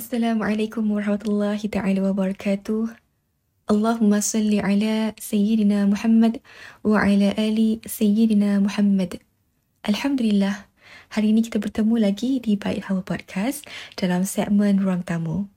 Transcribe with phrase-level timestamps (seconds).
[0.00, 2.88] Assalamualaikum warahmatullahi taala wabarakatuh.
[3.68, 6.40] Allahumma salli ala Sayyidina Muhammad
[6.80, 9.20] wa ala ali Sayyidina Muhammad.
[9.84, 10.64] Alhamdulillah,
[11.12, 13.68] hari ini kita bertemu lagi di Baik Hawa Podcast
[14.00, 15.52] dalam segmen Ruang Tamu.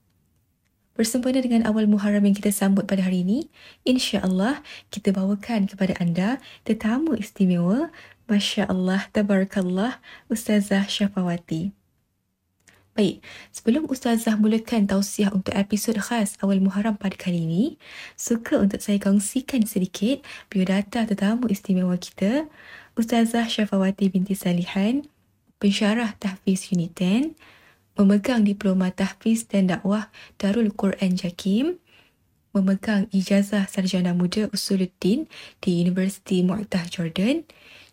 [0.92, 3.48] Bersempena dengan awal Muharram yang kita sambut pada hari ini,
[3.88, 4.60] insya-Allah
[4.92, 6.36] kita bawakan kepada anda
[6.68, 7.88] tetamu istimewa,
[8.28, 11.83] masya-Allah, tabarakallah, Ustazah Syafawati.
[12.94, 17.64] Baik, sebelum Ustazah mulakan tausiah untuk episod khas awal Muharram pada kali ini,
[18.14, 22.46] suka untuk saya kongsikan sedikit biodata tetamu istimewa kita,
[22.94, 25.10] Ustazah Syafawati binti Salihan,
[25.58, 27.34] pensyarah tahfiz Unit 10,
[27.98, 30.06] memegang diploma tahfiz dan dakwah
[30.38, 31.82] Darul Quran Jakim,
[32.54, 35.26] memegang ijazah sarjana muda Usuluddin
[35.58, 37.42] di Universiti Mu'tah Jordan,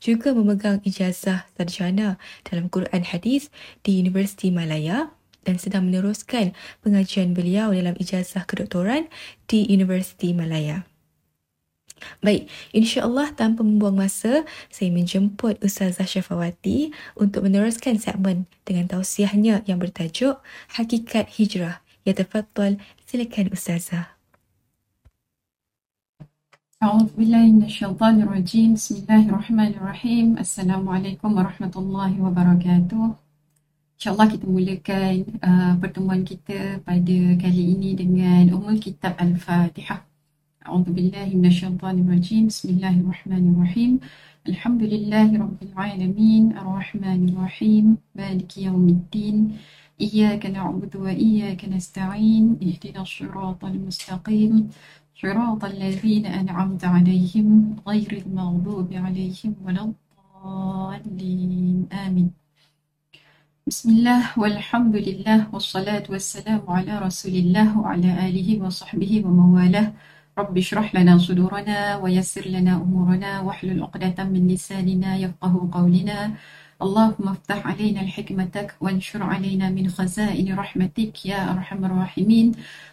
[0.02, 3.54] juga memegang ijazah sarjana dalam Quran Hadis
[3.86, 5.14] di Universiti Malaya
[5.46, 9.06] dan sedang meneruskan pengajian beliau dalam ijazah kedoktoran
[9.46, 10.90] di Universiti Malaya.
[12.18, 14.42] Baik, insya-Allah tanpa membuang masa,
[14.74, 20.42] saya menjemput Ustazah Syafawati untuk meneruskan segmen dengan tausiahnya yang bertajuk
[20.74, 21.86] Hakikat Hijrah.
[22.02, 24.11] Ya tafadhal, silakan Ustazah.
[26.83, 33.03] أعوذ بالله من الشيطان الرجيم بسم الله الرحمن الرحيم السلام عليكم ورحمة الله وبركاته
[33.97, 40.05] InsyaAllah kita mulakan uh, pertemuan kita pada kali ini dengan Umul Kitab Al-Fatihah
[40.67, 43.93] أعوذ بالله من الشيطان الرجيم بسم الله الرحمن الرحيم
[44.49, 49.37] الحمد لله رب العالمين الرحمن الرحيم مالك يوم الدين
[50.01, 54.55] إياك نعبد وإياك نستعين اهدنا الصراط المستقيم
[55.22, 61.88] صراط الذين أنعمت عليهم غير المغضوب عليهم ولا الضالين.
[61.94, 62.30] آمين.
[63.68, 69.94] بسم الله والحمد لله والصلاة والسلام على رسول الله وعلى آله وصحبه ومن والاه
[70.38, 76.34] رب اشرح لنا صدورنا ويسر لنا أمورنا واحلل عقدة من لساننا يفقه قولنا.
[76.83, 82.53] اللهم افتح علينا الحكمتك وانشر علينا من خزائن رحمتك يا أرحم الراحمين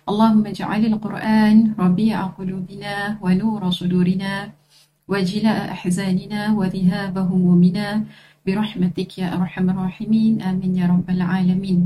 [0.09, 4.51] اللهم اجعل القرآن ربيع قلوبنا ونور صدورنا
[5.07, 8.03] وجلاء أحزاننا وذهاب همومنا
[8.47, 11.81] برحمتك يا أرحم الراحمين آمين يا رب العالمين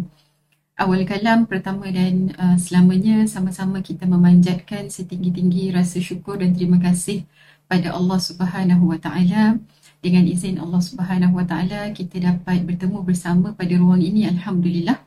[0.78, 7.25] Awal kalam pertama dan uh, selamanya sama-sama kita memanjatkan setinggi-tinggi rasa syukur dan terima kasih
[7.66, 9.57] pada Allah Subhanahu Wa Taala
[10.02, 14.98] dengan izin Allah Subhanahu Wa Taala kita dapat bertemu bersama pada ruang ini alhamdulillah.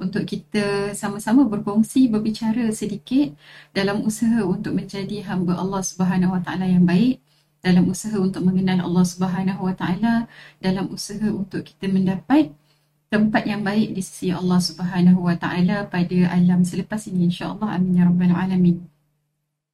[0.00, 3.36] Untuk kita sama-sama berkongsi berbicara sedikit
[3.70, 7.22] dalam usaha untuk menjadi hamba Allah Subhanahu Wa Taala yang baik
[7.62, 10.26] dalam usaha untuk mengenal Allah Subhanahu Wa Taala
[10.58, 12.50] dalam usaha untuk kita mendapat
[13.06, 17.30] tempat yang baik di sisi Allah Subhanahu Wa Taala pada alam selepas ini.
[17.30, 18.89] insya-Allah amin ya rabbal alamin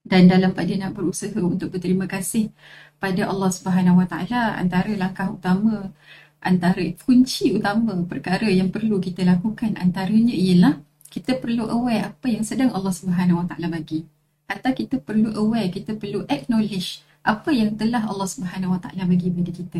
[0.07, 2.55] dan dalam pada nak berusaha untuk berterima kasih
[3.03, 5.91] pada Allah Subhanahu Wa Taala antara langkah utama
[6.39, 10.79] antara kunci utama perkara yang perlu kita lakukan antaranya ialah
[11.11, 14.07] kita perlu aware apa yang sedang Allah Subhanahu Wa Taala bagi.
[14.47, 19.33] Atau kita perlu aware kita perlu acknowledge apa yang telah Allah Subhanahu Wa Taala bagi
[19.35, 19.79] pada kita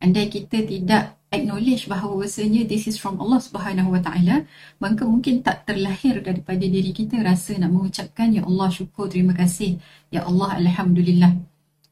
[0.00, 4.48] andai kita tidak acknowledge bahawa bahawasanya this is from Allah Subhanahu Wa Taala,
[4.82, 9.78] maka mungkin tak terlahir daripada diri kita rasa nak mengucapkan ya Allah syukur terima kasih
[10.10, 11.38] ya Allah alhamdulillah.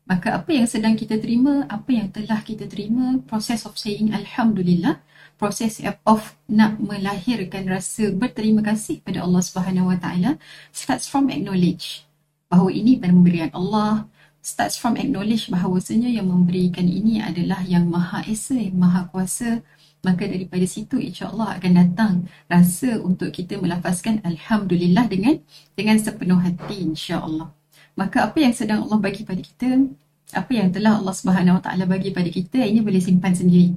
[0.09, 5.05] Maka apa yang sedang kita terima, apa yang telah kita terima, proses of saying alhamdulillah,
[5.39, 10.41] proses of nak melahirkan rasa berterima kasih pada Allah Subhanahu Wa Taala
[10.75, 12.09] starts from acknowledge
[12.49, 14.09] bahawa ini pemberian Allah,
[14.49, 19.61] starts from acknowledge bahawasanya yang memberikan ini adalah yang Maha Esa, yang Maha Kuasa.
[20.01, 22.13] Maka daripada situ insya-Allah akan datang
[22.49, 25.37] rasa untuk kita melafazkan alhamdulillah dengan
[25.77, 27.53] dengan sepenuh hati insya-Allah.
[27.99, 29.85] Maka apa yang sedang Allah bagi pada kita,
[30.33, 33.77] apa yang telah Allah Subhanahu Wa Taala bagi pada kita, ini boleh simpan sendiri.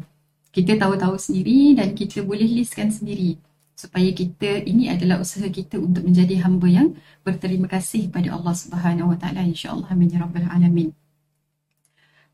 [0.54, 3.36] Kita tahu-tahu sendiri dan kita boleh listkan sendiri
[3.82, 6.88] supaya kita ini adalah usaha kita untuk menjadi hamba yang
[7.26, 10.94] berterima kasih pada Allah Subhanahu Wa Taala insya-Allah amin ya rabbal alamin.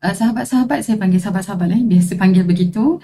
[0.04, 3.00] Uh, sahabat-sahabat saya panggil sahabat-sahabat lain biasa panggil begitu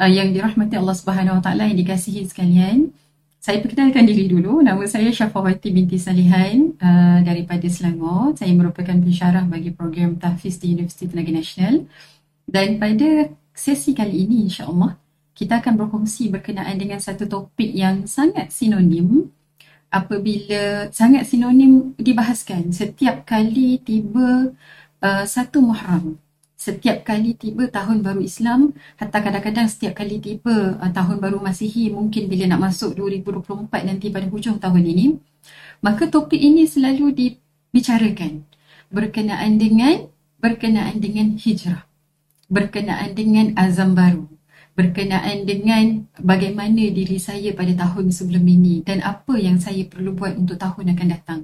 [0.00, 2.96] uh, yang dirahmati Allah Subhanahu Wa Taala yang dikasihi sekalian.
[3.42, 4.62] Saya perkenalkan diri dulu.
[4.62, 8.38] Nama saya Syafawati binti Salihan uh, daripada Selangor.
[8.38, 11.90] Saya merupakan pensyarah bagi program tahfiz di Universiti Tenaga Nasional.
[12.46, 15.01] Dan pada sesi kali ini insya-Allah
[15.32, 19.32] kita akan berkongsi berkenaan dengan satu topik yang sangat sinonim.
[19.92, 24.56] Apabila sangat sinonim dibahaskan setiap kali tiba
[25.04, 26.16] uh, satu Muharram.
[26.62, 31.90] setiap kali tiba tahun baru Islam, hatta kadang-kadang setiap kali tiba uh, tahun baru Masihi,
[31.90, 35.18] mungkin bila nak masuk 2024 nanti pada hujung tahun ini,
[35.82, 38.46] maka topik ini selalu dibicarakan.
[38.94, 40.06] Berkenaan dengan
[40.38, 41.82] berkenaan dengan hijrah,
[42.46, 44.30] berkenaan dengan azam baru,
[44.72, 50.36] berkenaan dengan bagaimana diri saya pada tahun sebelum ini dan apa yang saya perlu buat
[50.36, 51.40] untuk tahun akan datang.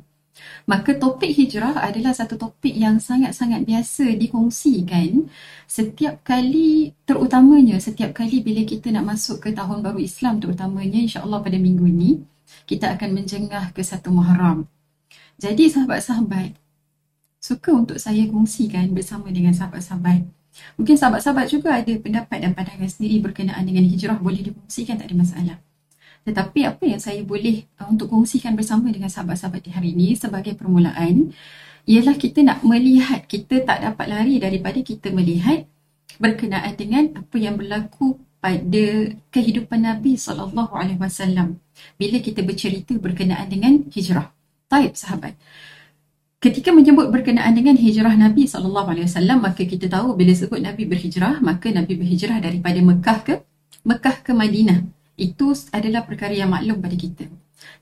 [0.70, 5.26] Maka topik hijrah adalah satu topik yang sangat-sangat biasa dikongsikan
[5.66, 11.42] setiap kali terutamanya setiap kali bila kita nak masuk ke tahun baru Islam terutamanya insya-Allah
[11.42, 12.22] pada minggu ini
[12.70, 14.70] kita akan menjengah ke satu Muharram.
[15.38, 16.54] Jadi sahabat-sahabat
[17.38, 20.37] suka untuk saya kongsikan bersama dengan sahabat-sahabat.
[20.78, 25.16] Mungkin sahabat-sahabat juga ada pendapat dan pandangan sendiri berkenaan dengan hijrah boleh dikongsikan tak ada
[25.18, 25.56] masalah.
[26.28, 30.52] Tetapi apa yang saya boleh uh, untuk kongsikan bersama dengan sahabat-sahabat di hari ini sebagai
[30.58, 31.32] permulaan
[31.88, 35.64] ialah kita nak melihat, kita tak dapat lari daripada kita melihat
[36.20, 38.84] berkenaan dengan apa yang berlaku pada
[39.32, 41.58] kehidupan Nabi sallallahu alaihi wasallam
[41.96, 44.30] bila kita bercerita berkenaan dengan hijrah.
[44.68, 45.32] Taib sahabat.
[46.38, 50.86] Ketika menyebut berkenaan dengan hijrah Nabi sallallahu alaihi wasallam maka kita tahu bila sebut Nabi
[50.86, 53.34] berhijrah maka Nabi berhijrah daripada Mekah ke
[53.82, 54.86] Mekah ke Madinah
[55.18, 57.26] itu adalah perkara yang maklum pada kita.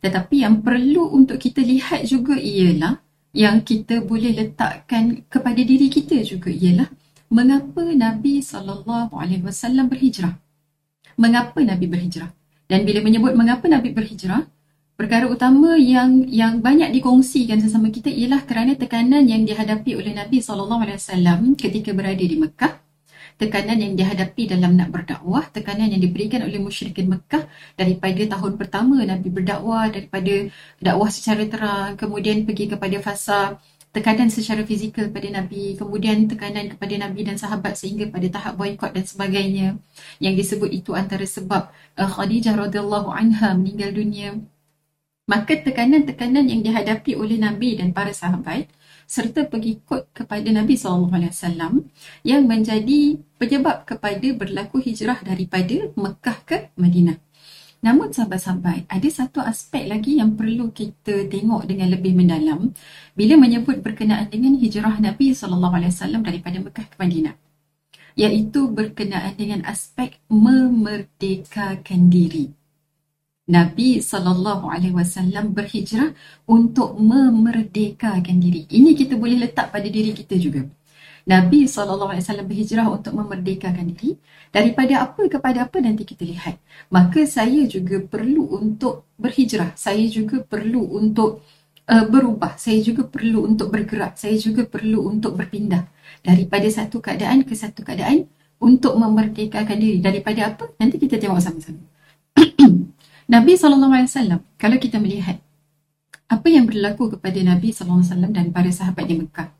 [0.01, 2.97] Tetapi yang perlu untuk kita lihat juga ialah
[3.37, 6.89] yang kita boleh letakkan kepada diri kita juga ialah
[7.29, 10.33] mengapa Nabi SAW berhijrah.
[11.21, 12.33] Mengapa Nabi berhijrah?
[12.65, 14.49] Dan bila menyebut mengapa Nabi berhijrah,
[14.97, 20.41] perkara utama yang yang banyak dikongsikan sesama kita ialah kerana tekanan yang dihadapi oleh Nabi
[20.41, 22.87] SAW ketika berada di Mekah
[23.37, 27.45] tekanan yang dihadapi dalam nak berdakwah, tekanan yang diberikan oleh musyrikin Mekah
[27.77, 30.49] daripada tahun pertama Nabi berdakwah, daripada
[30.81, 33.61] dakwah secara terang, kemudian pergi kepada fasa
[33.93, 38.93] tekanan secara fizikal pada Nabi, kemudian tekanan kepada Nabi dan sahabat sehingga pada tahap boykot
[38.97, 39.69] dan sebagainya.
[40.21, 44.37] Yang disebut itu antara sebab uh, Khadijah radhiyallahu anha meninggal dunia.
[45.27, 48.71] Maka tekanan-tekanan yang dihadapi oleh Nabi dan para sahabat
[49.11, 51.83] serta pengikut kepada Nabi SAW
[52.23, 57.19] yang menjadi penyebab kepada berlaku hijrah daripada Mekah ke Madinah.
[57.83, 62.71] Namun sahabat-sahabat, ada satu aspek lagi yang perlu kita tengok dengan lebih mendalam
[63.19, 67.35] bila menyebut berkenaan dengan hijrah Nabi SAW daripada Mekah ke Madinah.
[68.15, 72.66] Iaitu berkenaan dengan aspek memerdekakan diri.
[73.47, 76.11] Nabi sallallahu alaihi wasallam berhijrah
[76.51, 78.67] untuk memerdekakan diri.
[78.67, 80.67] Ini kita boleh letak pada diri kita juga.
[81.27, 84.19] Nabi sallallahu alaihi wasallam berhijrah untuk memerdekakan diri
[84.51, 86.59] daripada apa kepada apa nanti kita lihat.
[86.91, 89.75] Maka saya juga perlu untuk berhijrah.
[89.79, 91.43] Saya juga perlu untuk
[91.87, 92.59] uh, berubah.
[92.59, 94.19] Saya juga perlu untuk bergerak.
[94.19, 95.87] Saya juga perlu untuk berpindah
[96.23, 98.27] daripada satu keadaan ke satu keadaan
[98.59, 99.99] untuk memerdekakan diri.
[100.03, 100.71] Daripada apa?
[100.79, 101.83] Nanti kita tengok sama-sama.
[103.27, 105.43] Nabi SAW, kalau kita melihat
[106.31, 109.51] apa yang berlaku kepada Nabi SAW dan para sahabat di Mekah.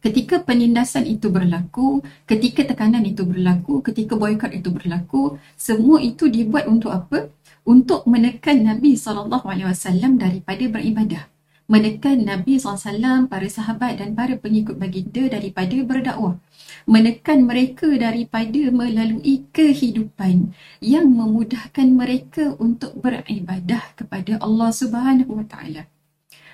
[0.00, 6.64] Ketika penindasan itu berlaku, ketika tekanan itu berlaku, ketika boykot itu berlaku, semua itu dibuat
[6.64, 7.28] untuk apa?
[7.68, 9.28] Untuk menekan Nabi SAW
[10.16, 11.28] daripada beribadah.
[11.70, 16.34] Menekan Nabi SAW, para sahabat dan para pengikut baginda daripada berdakwah
[16.90, 20.50] menekan mereka daripada melalui kehidupan
[20.82, 25.82] yang memudahkan mereka untuk beribadah kepada Allah Subhanahu Wa Taala.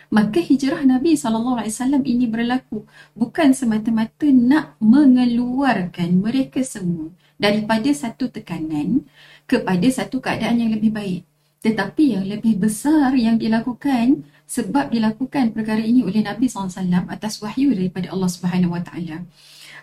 [0.06, 2.86] Maka hijrah Nabi wasallam ini berlaku
[3.18, 9.02] bukan semata-mata nak mengeluarkan mereka semua daripada satu tekanan
[9.50, 11.22] kepada satu keadaan yang lebih baik.
[11.66, 17.74] Tetapi yang lebih besar yang dilakukan sebab dilakukan perkara ini oleh Nabi SAW atas wahyu
[17.74, 19.26] daripada Allah Subhanahu Wa Taala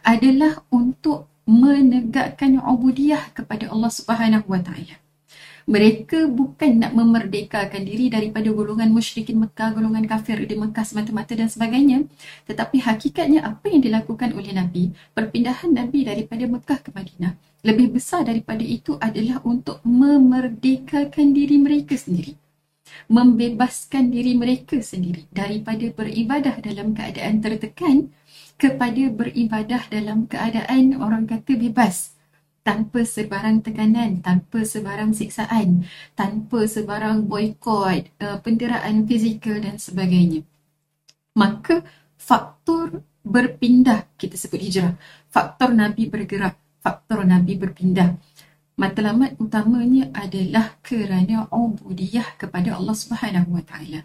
[0.03, 4.95] adalah untuk menegakkan ubudiyah kepada Allah Subhanahu Wa Taala.
[5.63, 11.47] Mereka bukan nak memerdekakan diri daripada golongan musyrikin Mekah, golongan kafir di Mekah semata-mata dan
[11.47, 12.03] sebagainya.
[12.51, 18.27] Tetapi hakikatnya apa yang dilakukan oleh Nabi, perpindahan Nabi daripada Mekah ke Madinah, lebih besar
[18.27, 22.42] daripada itu adalah untuk memerdekakan diri mereka sendiri.
[23.11, 28.13] Membebaskan diri mereka sendiri daripada beribadah dalam keadaan tertekan
[28.55, 32.13] kepada beribadah dalam keadaan orang kata bebas
[32.63, 35.83] tanpa sebarang tekanan, tanpa sebarang siksaan,
[36.15, 40.47] tanpa sebarang boykot, uh, penderaan fizikal dan sebagainya.
[41.35, 41.83] Maka
[42.15, 44.95] faktor berpindah, kita sebut hijrah,
[45.27, 48.15] faktor Nabi bergerak, faktor Nabi berpindah.
[48.83, 54.03] Matlamat utamanya adalah kerana ubudiyah kepada Allah Subhanahu Wa Taala.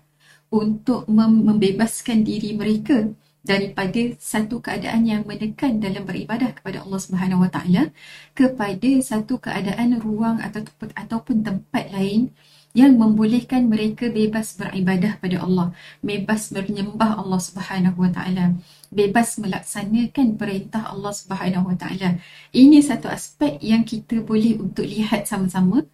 [0.55, 3.11] Untuk membebaskan diri mereka
[3.43, 7.91] daripada satu keadaan yang menekan dalam beribadah kepada Allah Subhanahu Wa Taala
[8.39, 12.31] kepada satu keadaan ruang ataupun ataupun tempat lain
[12.71, 15.75] yang membolehkan mereka bebas beribadah pada Allah,
[16.07, 18.55] bebas menyembah Allah Subhanahu Wa Taala,
[18.89, 22.21] bebas melaksanakan perintah Allah Subhanahu Wa Taala.
[22.53, 25.85] Ini satu aspek yang kita boleh untuk lihat sama-sama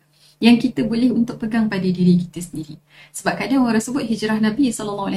[0.43, 2.77] yang kita boleh untuk pegang pada diri kita sendiri.
[3.15, 5.09] Sebab kadang orang sebut hijrah Nabi SAW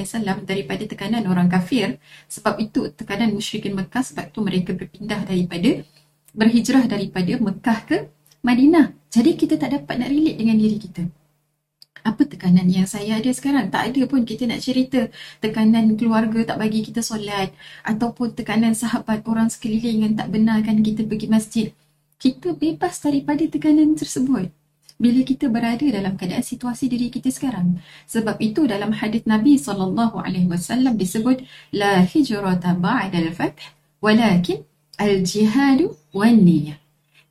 [0.45, 1.97] daripada tekanan orang kafir,
[2.29, 5.83] sebab itu tekanan musyrikin Mekah, sebab itu mereka berpindah daripada,
[6.37, 7.97] berhijrah daripada Mekah ke
[8.45, 8.93] Madinah.
[9.09, 11.26] Jadi kita tak dapat nak relate dengan diri kita
[12.07, 13.67] apa tekanan yang saya ada sekarang?
[13.67, 15.11] Tak ada pun kita nak cerita
[15.43, 17.51] tekanan keluarga tak bagi kita solat.
[17.83, 21.67] Ataupun tekanan sahabat orang sekeliling yang tak benarkan kita pergi masjid.
[22.15, 24.47] Kita bebas daripada tekanan tersebut.
[24.97, 27.83] Bila kita berada dalam keadaan situasi diri kita sekarang.
[28.09, 29.93] Sebab itu dalam hadis Nabi SAW
[30.97, 31.43] disebut
[31.75, 33.59] la hijrata ba'da al-fath
[34.01, 34.65] walakin
[34.97, 36.81] al-jihadu wan niyah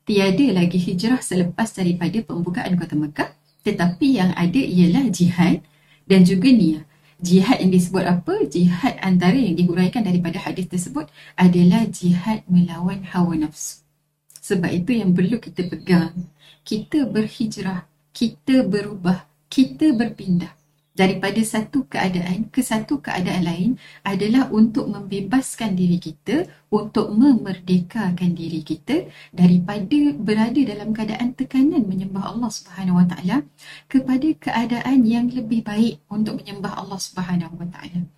[0.06, 3.30] tiada lagi hijrah selepas daripada pembukaan kota Mekah
[3.66, 5.66] tetapi yang ada ialah jihad
[6.06, 6.87] dan juga niat.
[7.18, 8.46] Jihad yang disebut apa?
[8.46, 13.82] Jihad antara yang dihuraikan daripada hadis tersebut adalah jihad melawan hawa nafsu.
[14.38, 16.14] Sebab itu yang perlu kita pegang.
[16.62, 20.54] Kita berhijrah, kita berubah, kita berpindah
[20.97, 28.65] daripada satu keadaan ke satu keadaan lain adalah untuk membebaskan diri kita, untuk memerdekakan diri
[28.65, 33.37] kita daripada berada dalam keadaan tekanan menyembah Allah Subhanahu Wa Taala
[33.87, 38.09] kepada keadaan yang lebih baik untuk menyembah Allah Subhanahu Wa Taala.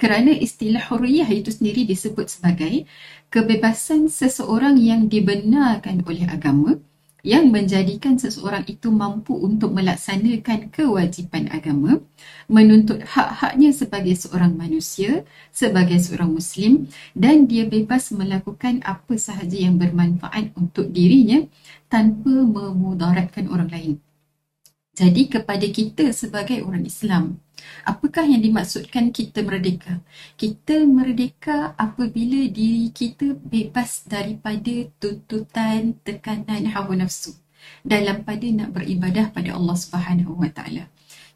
[0.00, 2.88] Kerana istilah hurriyah itu sendiri disebut sebagai
[3.28, 6.80] kebebasan seseorang yang dibenarkan oleh agama
[7.26, 11.98] yang menjadikan seseorang itu mampu untuk melaksanakan kewajipan agama,
[12.46, 16.86] menuntut hak-haknya sebagai seorang manusia, sebagai seorang Muslim
[17.18, 21.42] dan dia bebas melakukan apa sahaja yang bermanfaat untuk dirinya
[21.90, 23.94] tanpa memudaratkan orang lain.
[24.94, 27.38] Jadi kepada kita sebagai orang Islam,
[27.84, 30.02] apakah yang dimaksudkan kita merdeka?
[30.36, 37.34] Kita merdeka apabila diri kita bebas daripada tuntutan, tekanan hawa nafsu
[37.82, 40.86] dalam pada nak beribadah pada Allah Subhanahu Wa Taala.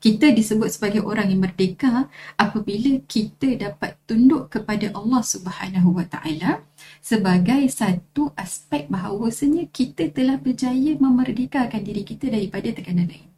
[0.03, 6.59] Kita disebut sebagai orang yang merdeka apabila kita dapat tunduk kepada Allah Subhanahu Wa Taala
[6.99, 13.32] sebagai satu aspek bahawasanya kita telah berjaya memerdekakan diri kita daripada tekanan lain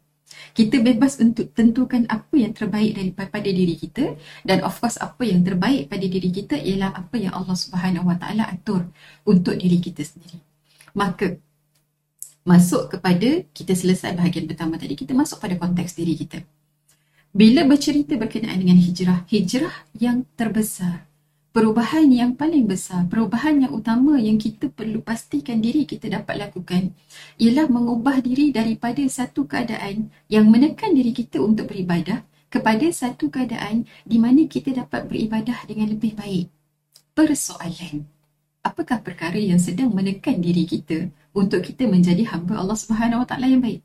[0.55, 4.15] kita bebas untuk tentukan apa yang terbaik daripada diri kita
[4.47, 8.17] dan of course apa yang terbaik pada diri kita ialah apa yang Allah Subhanahu Wa
[8.19, 8.87] Taala atur
[9.27, 10.39] untuk diri kita sendiri.
[10.95, 11.35] Maka
[12.45, 16.39] masuk kepada kita selesai bahagian pertama tadi kita masuk pada konteks diri kita.
[17.35, 21.03] Bila bercerita berkenaan dengan hijrah, hijrah yang terbesar
[21.55, 26.91] perubahan yang paling besar, perubahan yang utama yang kita perlu pastikan diri kita dapat lakukan
[27.39, 33.87] ialah mengubah diri daripada satu keadaan yang menekan diri kita untuk beribadah kepada satu keadaan
[34.03, 36.51] di mana kita dapat beribadah dengan lebih baik.
[37.15, 38.03] Persoalan,
[38.59, 43.47] apakah perkara yang sedang menekan diri kita untuk kita menjadi hamba Allah Subhanahu Wa Taala
[43.47, 43.79] yang baik?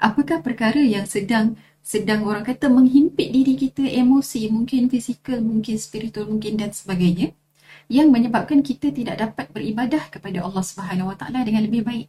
[0.00, 6.28] Apakah perkara yang sedang sedang orang kata menghimpit diri kita emosi mungkin fizikal mungkin spiritual
[6.28, 7.32] mungkin dan sebagainya
[7.90, 12.06] yang menyebabkan kita tidak dapat beribadah kepada Allah Subhanahu Wa Taala dengan lebih baik.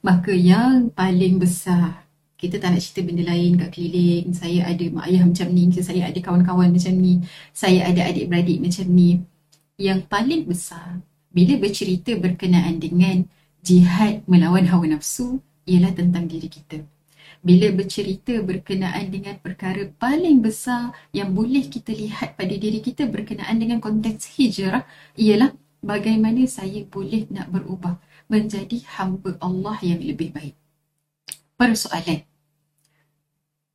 [0.00, 2.08] Maka yang paling besar
[2.40, 6.02] kita tak nak cerita benda lain kat keliling saya ada mak ayah macam ni saya
[6.10, 7.22] ada kawan-kawan macam ni
[7.54, 9.20] saya ada adik-beradik macam ni.
[9.76, 13.28] Yang paling besar bila bercerita berkenaan dengan
[13.60, 16.82] jihad melawan hawa nafsu ialah tentang diri kita
[17.42, 23.58] bila bercerita berkenaan dengan perkara paling besar yang boleh kita lihat pada diri kita berkenaan
[23.58, 24.86] dengan konteks hijrah
[25.18, 25.50] ialah
[25.82, 27.98] bagaimana saya boleh nak berubah
[28.30, 30.54] menjadi hamba Allah yang lebih baik.
[31.58, 32.22] Persoalan.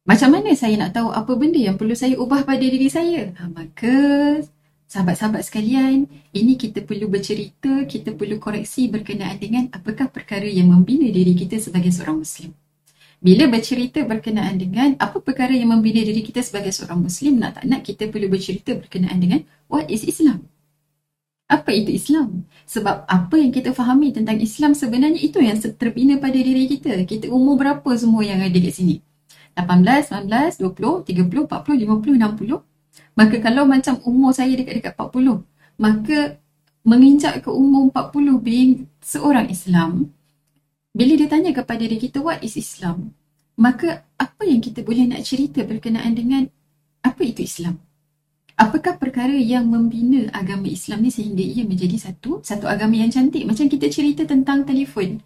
[0.07, 3.36] Macam mana saya nak tahu apa benda yang perlu saya ubah pada diri saya?
[3.36, 3.95] Ha, maka
[4.88, 11.12] sahabat-sahabat sekalian, ini kita perlu bercerita, kita perlu koreksi berkenaan dengan apakah perkara yang membina
[11.12, 12.55] diri kita sebagai seorang Muslim
[13.17, 17.65] bila bercerita berkenaan dengan apa perkara yang membina diri kita sebagai seorang Muslim, nak tak
[17.65, 20.45] nak kita perlu bercerita berkenaan dengan what is Islam.
[21.47, 22.43] Apa itu Islam?
[22.67, 26.91] Sebab apa yang kita fahami tentang Islam sebenarnya itu yang terbina pada diri kita.
[27.07, 29.00] Kita umur berapa semua yang ada kat sini?
[29.55, 33.17] 18, 19, 20, 30, 40, 50, 60.
[33.17, 35.41] Maka kalau macam umur saya dekat-dekat 40,
[35.79, 36.38] maka
[36.86, 40.12] menginjak ke umur 40 being seorang Islam,
[40.97, 43.13] bila dia tanya kepada diri kita what is Islam
[43.53, 46.49] maka apa yang kita boleh nak cerita berkenaan dengan
[47.05, 47.77] apa itu Islam
[48.57, 53.45] Apakah perkara yang membina agama Islam ni sehingga ia menjadi satu satu agama yang cantik?
[53.45, 55.21] Macam kita cerita tentang telefon.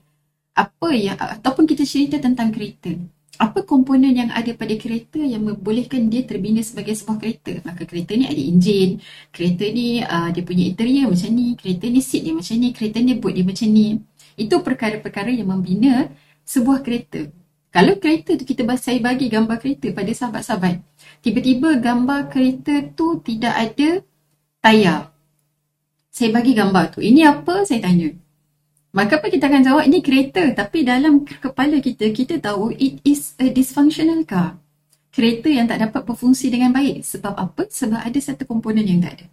[0.51, 2.91] Apa yang ataupun kita cerita tentang kereta.
[3.39, 7.63] Apa komponen yang ada pada kereta yang membolehkan dia terbina sebagai sebuah kereta?
[7.63, 8.99] Maka kereta ni ada enjin,
[9.31, 12.99] kereta ni uh, dia punya interior macam ni, kereta ni seat dia macam ni, kereta
[12.99, 13.95] ni boot dia macam ni.
[14.39, 16.11] Itu perkara-perkara yang membina
[16.45, 17.27] sebuah kereta.
[17.71, 20.83] Kalau kereta tu kita saya bagi gambar kereta pada sahabat-sahabat,
[21.23, 23.89] tiba-tiba gambar kereta tu tidak ada
[24.59, 25.15] tayar.
[26.11, 26.99] Saya bagi gambar tu.
[26.99, 27.63] Ini apa?
[27.63, 28.11] Saya tanya.
[28.91, 29.83] Maka apa kita akan jawab?
[29.87, 30.43] Ini kereta.
[30.51, 34.59] Tapi dalam kepala kita, kita tahu it is a dysfunctional car.
[35.15, 37.07] Kereta yang tak dapat berfungsi dengan baik.
[37.07, 37.71] Sebab apa?
[37.71, 39.25] Sebab ada satu komponen yang tak ada.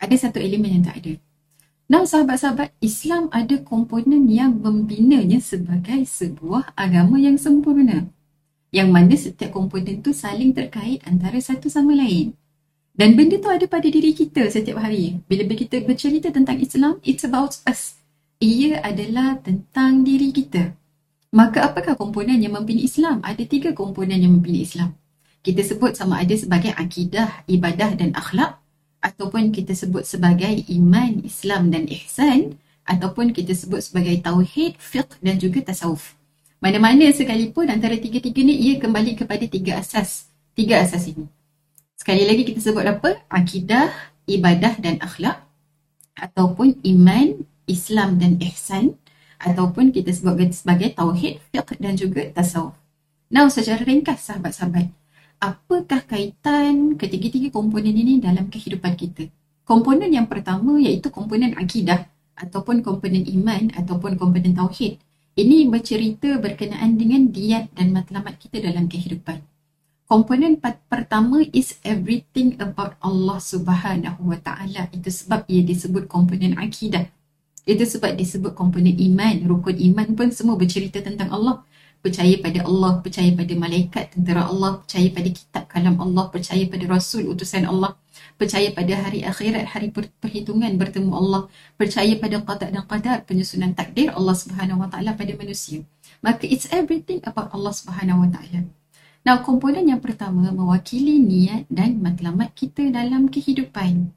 [0.00, 1.12] Ada satu elemen yang tak ada.
[1.84, 8.08] Now sahabat-sahabat, Islam ada komponen yang membinanya sebagai sebuah agama yang sempurna
[8.74, 12.34] yang mana setiap komponen tu saling terkait antara satu sama lain.
[12.90, 15.22] Dan benda tu ada pada diri kita setiap hari.
[15.30, 18.02] Bila kita bercerita tentang Islam, it's about us.
[18.42, 20.74] Ia adalah tentang diri kita.
[21.30, 23.22] Maka apakah komponen yang membina Islam?
[23.22, 24.90] Ada tiga komponen yang membina Islam.
[25.42, 28.58] Kita sebut sama ada sebagai akidah, ibadah dan akhlak
[29.04, 32.56] ataupun kita sebut sebagai iman, Islam dan ihsan
[32.88, 36.16] ataupun kita sebut sebagai tauhid, fiqh dan juga tasawuf.
[36.64, 40.32] Mana-mana sekalipun antara tiga-tiga ni ia kembali kepada tiga asas.
[40.56, 41.28] Tiga asas ini.
[42.00, 43.20] Sekali lagi kita sebut apa?
[43.28, 43.92] Akidah,
[44.24, 45.44] ibadah dan akhlak.
[46.16, 48.96] Ataupun iman, Islam dan ihsan.
[49.36, 52.72] Ataupun kita sebut sebagai tauhid, fiqh dan juga tasawuf.
[53.28, 55.03] Now secara ringkas sahabat-sahabat.
[55.44, 59.28] Apakah kaitan ketiga-tiga komponen ini dalam kehidupan kita?
[59.68, 64.96] Komponen yang pertama iaitu komponen akidah ataupun komponen iman ataupun komponen tauhid.
[65.36, 69.44] Ini bercerita berkenaan dengan diat dan matlamat kita dalam kehidupan.
[70.08, 70.56] Komponen
[70.88, 74.88] pertama is everything about Allah Subhanahu Wa Taala.
[74.96, 77.04] Itu sebab ia disebut komponen akidah.
[77.68, 79.44] Itu sebab disebut komponen iman.
[79.44, 81.60] Rukun iman pun semua bercerita tentang Allah
[82.04, 86.84] percaya pada Allah, percaya pada malaikat tentera Allah, percaya pada kitab kalam Allah, percaya pada
[86.84, 87.96] rasul utusan Allah,
[88.36, 89.88] percaya pada hari akhirat, hari
[90.20, 91.48] perhitungan bertemu Allah,
[91.80, 95.80] percaya pada qada dan qadar penyusunan takdir Allah Subhanahu Wa Taala pada manusia.
[96.20, 98.68] Maka it's everything about Allah Subhanahu Wa Taala.
[99.24, 104.12] Now, komponen yang pertama mewakili niat dan matlamat kita dalam kehidupan.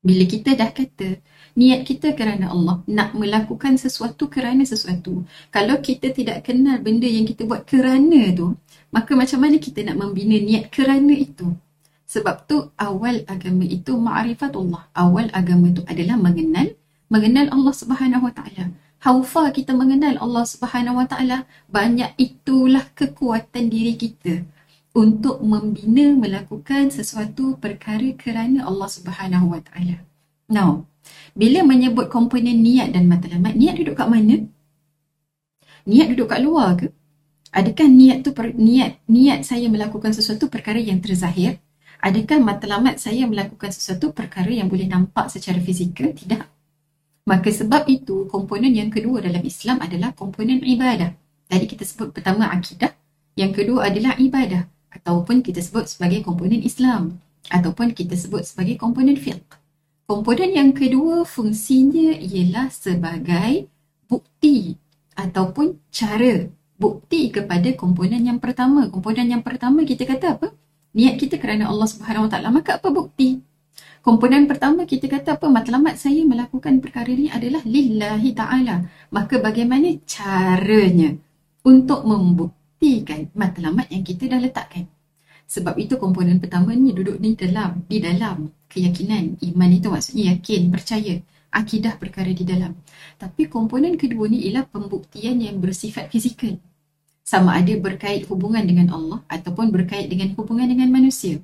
[0.00, 1.20] Bila kita dah kata
[1.58, 2.80] niat kita kerana Allah.
[2.88, 5.24] Nak melakukan sesuatu kerana sesuatu.
[5.52, 8.56] Kalau kita tidak kenal benda yang kita buat kerana tu
[8.92, 11.56] maka macam mana kita nak membina niat kerana itu?
[12.04, 14.92] Sebab tu awal agama itu ma'rifatullah.
[14.92, 16.76] Awal agama itu adalah mengenal
[17.08, 18.64] mengenal Allah Subhanahu Wa Taala.
[19.00, 24.44] How far kita mengenal Allah Subhanahu Wa Taala banyak itulah kekuatan diri kita
[24.92, 30.04] untuk membina melakukan sesuatu perkara kerana Allah Subhanahu Wa Taala.
[30.52, 30.84] Now
[31.32, 34.36] bila menyebut komponen niat dan matlamat, niat duduk kat mana?
[35.88, 36.92] Niat duduk kat luar ke?
[37.52, 41.60] Adakah niat tu per, niat niat saya melakukan sesuatu perkara yang terzahir?
[42.02, 46.10] Adakah matlamat saya melakukan sesuatu perkara yang boleh nampak secara fizikal?
[46.10, 46.42] Tidak.
[47.22, 51.14] Maka sebab itu komponen yang kedua dalam Islam adalah komponen ibadah.
[51.46, 52.90] Tadi kita sebut pertama akidah,
[53.38, 59.14] yang kedua adalah ibadah ataupun kita sebut sebagai komponen Islam ataupun kita sebut sebagai komponen
[59.14, 59.61] fiqh.
[60.06, 63.70] Komponen yang kedua fungsinya ialah sebagai
[64.10, 64.76] bukti
[65.14, 68.90] ataupun cara bukti kepada komponen yang pertama.
[68.90, 70.48] Komponen yang pertama kita kata apa?
[70.92, 72.48] Niat kita kerana Allah Subhanahu Wa Taala.
[72.52, 73.40] Maka apa bukti?
[74.02, 75.46] Komponen pertama kita kata apa?
[75.46, 78.82] Matlamat saya melakukan perkara ini adalah lillahi ta'ala.
[79.14, 81.14] Maka bagaimana caranya
[81.62, 84.90] untuk membuktikan matlamat yang kita dah letakkan?
[85.48, 89.40] Sebab itu komponen pertama ni duduk di dalam, di dalam keyakinan.
[89.44, 91.20] Iman itu maksudnya yakin, percaya.
[91.52, 92.72] Akidah perkara di dalam.
[93.20, 96.56] Tapi komponen kedua ni ialah pembuktian yang bersifat fizikal.
[97.22, 101.40] Sama ada berkait hubungan dengan Allah ataupun berkait dengan hubungan dengan manusia.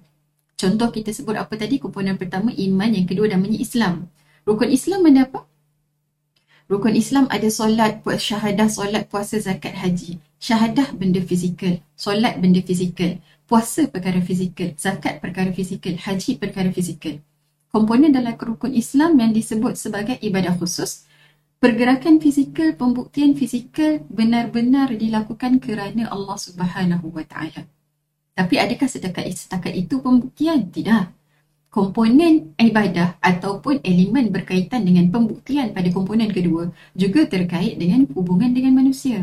[0.59, 1.79] Contoh kita sebut apa tadi?
[1.79, 4.11] Komponen pertama iman, yang kedua namanya Islam.
[4.43, 5.48] Rukun Islam ada apa?
[6.69, 10.21] Rukun Islam ada solat, syahadah, solat, puasa, zakat, haji.
[10.37, 13.17] Syahadah benda fizikal, solat benda fizikal,
[13.49, 17.25] puasa perkara fizikal, zakat perkara fizikal, haji perkara fizikal.
[17.73, 21.09] Komponen dalam rukun Islam yang disebut sebagai ibadah khusus,
[21.57, 27.65] pergerakan fizikal, pembuktian fizikal benar-benar dilakukan kerana Allah Subhanahu Wa Taala.
[28.37, 30.69] Tapi adakah setakat, setakat itu pembuktian?
[30.69, 31.18] Tidak.
[31.79, 38.83] Komponen ibadah ataupun elemen berkaitan dengan pembuktian pada komponen kedua juga terkait dengan hubungan dengan
[38.83, 39.23] manusia.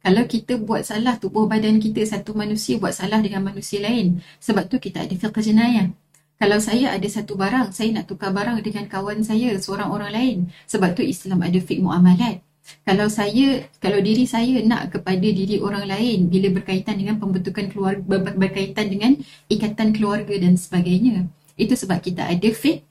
[0.00, 4.24] Kalau kita buat salah tubuh badan kita satu manusia buat salah dengan manusia lain.
[4.40, 5.92] Sebab tu kita ada fiqh jenayah.
[6.40, 10.36] Kalau saya ada satu barang, saya nak tukar barang dengan kawan saya, seorang orang lain.
[10.72, 12.40] Sebab tu Islam ada fik muamalat.
[12.88, 18.32] Kalau saya, kalau diri saya nak kepada diri orang lain bila berkaitan dengan pembentukan keluarga,
[18.32, 19.12] berkaitan dengan
[19.52, 21.28] ikatan keluarga dan sebagainya.
[21.56, 22.84] Itu sebab kita ada fik,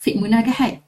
[0.00, 0.80] fik munagahat.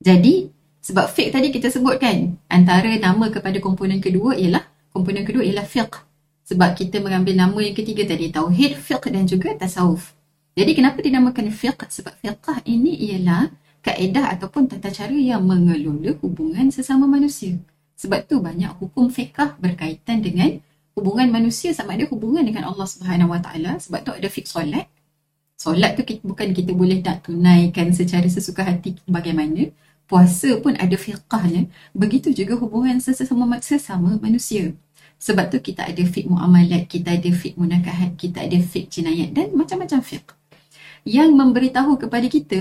[0.00, 0.48] Jadi,
[0.80, 6.08] sebab fik tadi kita sebutkan, antara nama kepada komponen kedua ialah, komponen kedua ialah fiqh.
[6.48, 10.16] Sebab kita mengambil nama yang ketiga tadi, tauhid, fiqh dan juga tasawuf.
[10.58, 11.78] Jadi kenapa dinamakan fiqh?
[11.78, 17.56] Sebab fiqh ini ialah kaedah ataupun tata cara yang mengelola hubungan sesama manusia.
[18.00, 20.58] Sebab tu banyak hukum fiqh berkaitan dengan
[20.96, 23.76] hubungan manusia sama ada hubungan dengan Allah Subhanahu Wa Taala.
[23.76, 24.88] Sebab tu ada fiqh solat.
[25.60, 29.68] Solat tu kita, bukan kita boleh nak tunaikan secara sesuka hati bagaimana.
[30.08, 31.68] Puasa pun ada fiqhnya.
[31.92, 34.72] Begitu juga hubungan sesama, sesama manusia.
[35.20, 39.52] Sebab tu kita ada fiqh muamalat, kita ada fiqh munakahat, kita ada fiqh jinayat dan
[39.52, 40.40] macam-macam fiqh
[41.08, 42.58] yang memberitahu kepada kita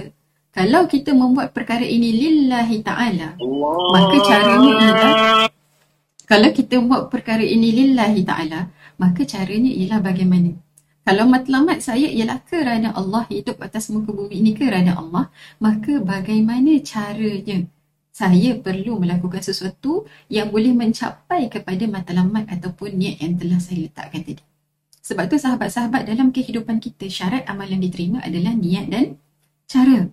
[0.56, 3.36] kalau kita membuat perkara ini lillahi ta'ala
[3.92, 5.14] maka caranya ialah
[6.30, 10.56] kalau kita buat perkara ini lillahi ta'ala maka caranya ialah bagaimana
[11.10, 16.78] kalau matlamat saya ialah kerana Allah hidup atas muka bumi ini kerana Allah maka bagaimana
[16.86, 17.66] caranya
[18.14, 24.22] saya perlu melakukan sesuatu yang boleh mencapai kepada matlamat ataupun niat yang telah saya letakkan
[24.22, 24.44] tadi
[25.10, 29.18] sebab tu sahabat-sahabat dalam kehidupan kita syarat amalan diterima adalah niat dan
[29.66, 30.10] cara.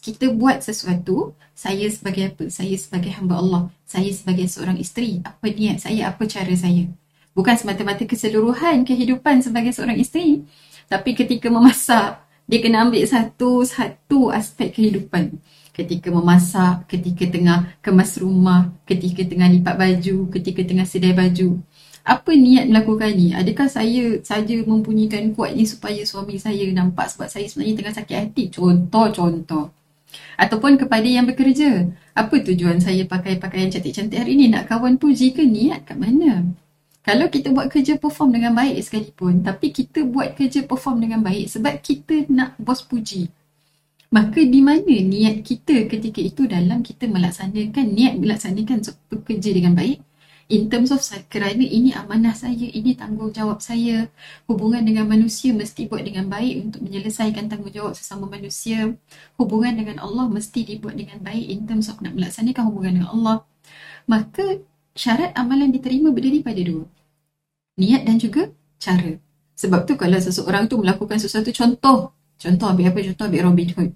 [0.00, 2.48] Kita buat sesuatu, saya sebagai apa?
[2.48, 3.62] Saya sebagai hamba Allah.
[3.84, 5.20] Saya sebagai seorang isteri.
[5.22, 6.08] Apa niat saya?
[6.08, 6.88] Apa cara saya?
[7.32, 10.44] Bukan semata-mata keseluruhan kehidupan sebagai seorang isteri.
[10.90, 12.18] Tapi ketika memasak,
[12.50, 15.38] dia kena ambil satu-satu aspek kehidupan.
[15.70, 21.62] Ketika memasak, ketika tengah kemas rumah, ketika tengah lipat baju, ketika tengah sedai baju
[22.04, 23.36] apa niat melakukan ni?
[23.36, 28.16] Adakah saya saja mempunyaikan kuat ni supaya suami saya nampak sebab saya sebenarnya tengah sakit
[28.16, 28.44] hati?
[28.48, 29.70] Contoh-contoh.
[30.40, 31.86] Ataupun kepada yang bekerja.
[32.16, 34.48] Apa tujuan saya pakai pakaian cantik-cantik hari ni?
[34.50, 36.50] Nak kawan puji ke niat kat mana?
[37.00, 41.48] Kalau kita buat kerja perform dengan baik sekalipun, tapi kita buat kerja perform dengan baik
[41.48, 43.32] sebab kita nak bos puji.
[44.10, 48.78] Maka di mana niat kita ketika itu dalam kita melaksanakan, niat melaksanakan
[49.24, 50.02] kerja dengan baik
[50.50, 50.98] in terms of
[51.30, 54.10] kerana ini amanah saya, ini tanggungjawab saya.
[54.50, 58.90] Hubungan dengan manusia mesti buat dengan baik untuk menyelesaikan tanggungjawab sesama manusia.
[59.38, 63.36] Hubungan dengan Allah mesti dibuat dengan baik in terms of nak melaksanakan hubungan dengan Allah.
[64.10, 64.58] Maka
[64.94, 66.84] syarat amalan diterima berdiri pada dua.
[67.80, 69.16] Niat dan juga cara.
[69.56, 72.14] Sebab tu kalau seseorang tu melakukan sesuatu contoh.
[72.40, 72.98] Contoh ambil apa?
[73.12, 73.90] Contoh ambil Robin Hood.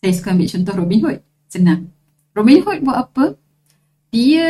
[0.00, 1.18] Saya suka ambil contoh Robin Hood.
[1.48, 1.88] Senang.
[2.36, 3.24] Robin Hood buat apa?
[4.14, 4.48] dia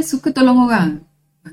[0.00, 1.04] suka tolong orang.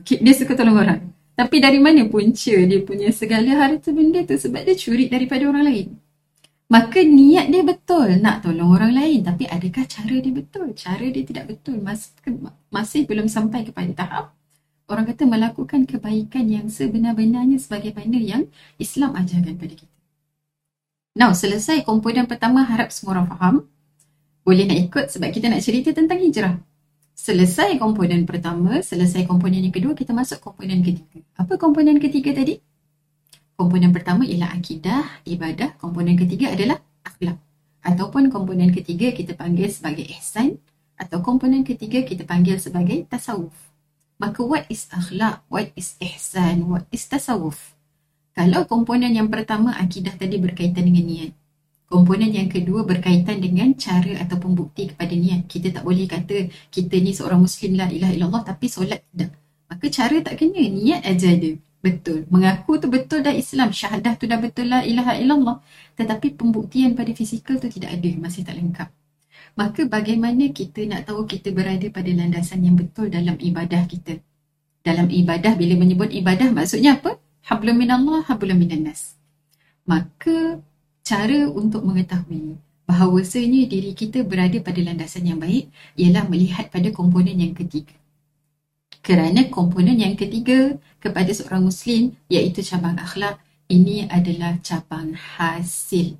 [0.08, 1.12] Dia suka tolong orang.
[1.36, 4.40] Tapi dari mana punca dia punya segala harta benda tu?
[4.40, 5.88] Sebab dia curi daripada orang lain.
[6.70, 9.26] Maka niat dia betul nak tolong orang lain.
[9.26, 10.72] Tapi adakah cara dia betul?
[10.78, 11.82] Cara dia tidak betul.
[11.82, 12.14] Mas,
[12.70, 14.26] masih belum sampai kepada tahap
[14.90, 18.50] orang kata melakukan kebaikan yang sebenar-benarnya sebagaimana yang
[18.82, 19.96] Islam ajarkan pada kita.
[21.14, 23.56] Now, selesai komponen pertama harap semua orang faham.
[24.42, 26.58] Boleh nak ikut sebab kita nak cerita tentang hijrah.
[27.14, 31.22] Selesai komponen pertama, selesai komponen yang kedua, kita masuk komponen ketiga.
[31.38, 32.58] Apa komponen ketiga tadi?
[33.60, 35.76] Komponen pertama ialah akidah, ibadah.
[35.76, 37.36] Komponen ketiga adalah akhlak.
[37.84, 40.64] Ataupun komponen ketiga kita panggil sebagai ihsan.
[40.96, 43.52] Atau komponen ketiga kita panggil sebagai tasawuf.
[44.16, 45.44] Maka what is akhlak?
[45.52, 46.72] What is ihsan?
[46.72, 47.76] What is tasawuf?
[48.32, 51.36] Kalau komponen yang pertama akidah tadi berkaitan dengan niat.
[51.92, 55.52] Komponen yang kedua berkaitan dengan cara ataupun bukti kepada niat.
[55.52, 59.36] Kita tak boleh kata kita ni seorang Muslim la ilaha illallah tapi solat tidak.
[59.68, 61.52] Maka cara tak kena, niat aja ada.
[61.80, 62.28] Betul.
[62.28, 63.72] Mengaku tu betul dah Islam.
[63.72, 65.64] Syahadah tu dah betul la ilaha illallah.
[65.96, 68.10] Tetapi pembuktian pada fizikal tu tidak ada.
[68.20, 68.90] Masih tak lengkap.
[69.56, 74.20] Maka bagaimana kita nak tahu kita berada pada landasan yang betul dalam ibadah kita?
[74.84, 77.20] Dalam ibadah, bila menyebut ibadah maksudnya apa?
[77.48, 79.20] Hablum minallah, hablum minannas.
[79.88, 80.64] Maka
[81.04, 87.38] cara untuk mengetahui bahawasanya diri kita berada pada landasan yang baik ialah melihat pada komponen
[87.38, 87.94] yang ketiga.
[89.06, 93.40] Kerana komponen yang ketiga kepada seorang Muslim iaitu cabang akhlak
[93.72, 96.20] ini adalah cabang hasil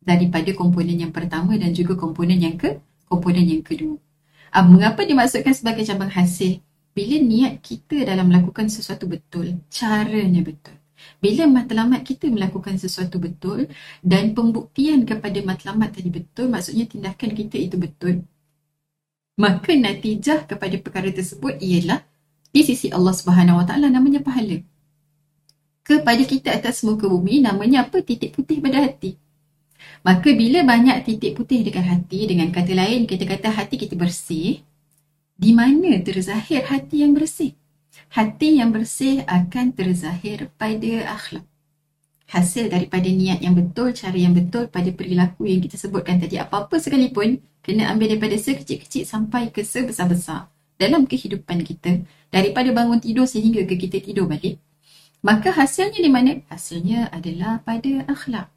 [0.00, 2.80] daripada komponen yang pertama dan juga komponen yang ke
[3.10, 3.98] komponen yang kedua.
[4.50, 6.58] Ah, mengapa dimaksudkan sebagai cabang hasil?
[6.90, 10.74] Bila niat kita dalam melakukan sesuatu betul, caranya betul.
[11.22, 13.70] Bila matlamat kita melakukan sesuatu betul
[14.02, 18.26] dan pembuktian kepada matlamat tadi betul, maksudnya tindakan kita itu betul.
[19.40, 22.04] Maka natijah kepada perkara tersebut ialah
[22.50, 24.58] di sisi Allah Subhanahu Wa Taala namanya pahala.
[25.86, 28.02] Kepada kita atas muka bumi namanya apa?
[28.02, 29.18] Titik putih pada hati.
[30.04, 34.60] Maka bila banyak titik putih dekat hati, dengan kata lain kita kata hati kita bersih,
[35.40, 37.56] di mana terzahir hati yang bersih?
[38.12, 41.46] Hati yang bersih akan terzahir pada akhlak.
[42.30, 46.38] Hasil daripada niat yang betul, cara yang betul pada perilaku yang kita sebutkan tadi.
[46.38, 50.46] Apa-apa sekalipun, kena ambil daripada sekecil-kecil sampai ke sebesar-besar
[50.80, 52.00] dalam kehidupan kita.
[52.32, 54.56] Daripada bangun tidur sehingga ke kita tidur balik.
[55.20, 56.40] Maka hasilnya di mana?
[56.48, 58.48] Hasilnya adalah pada akhlak.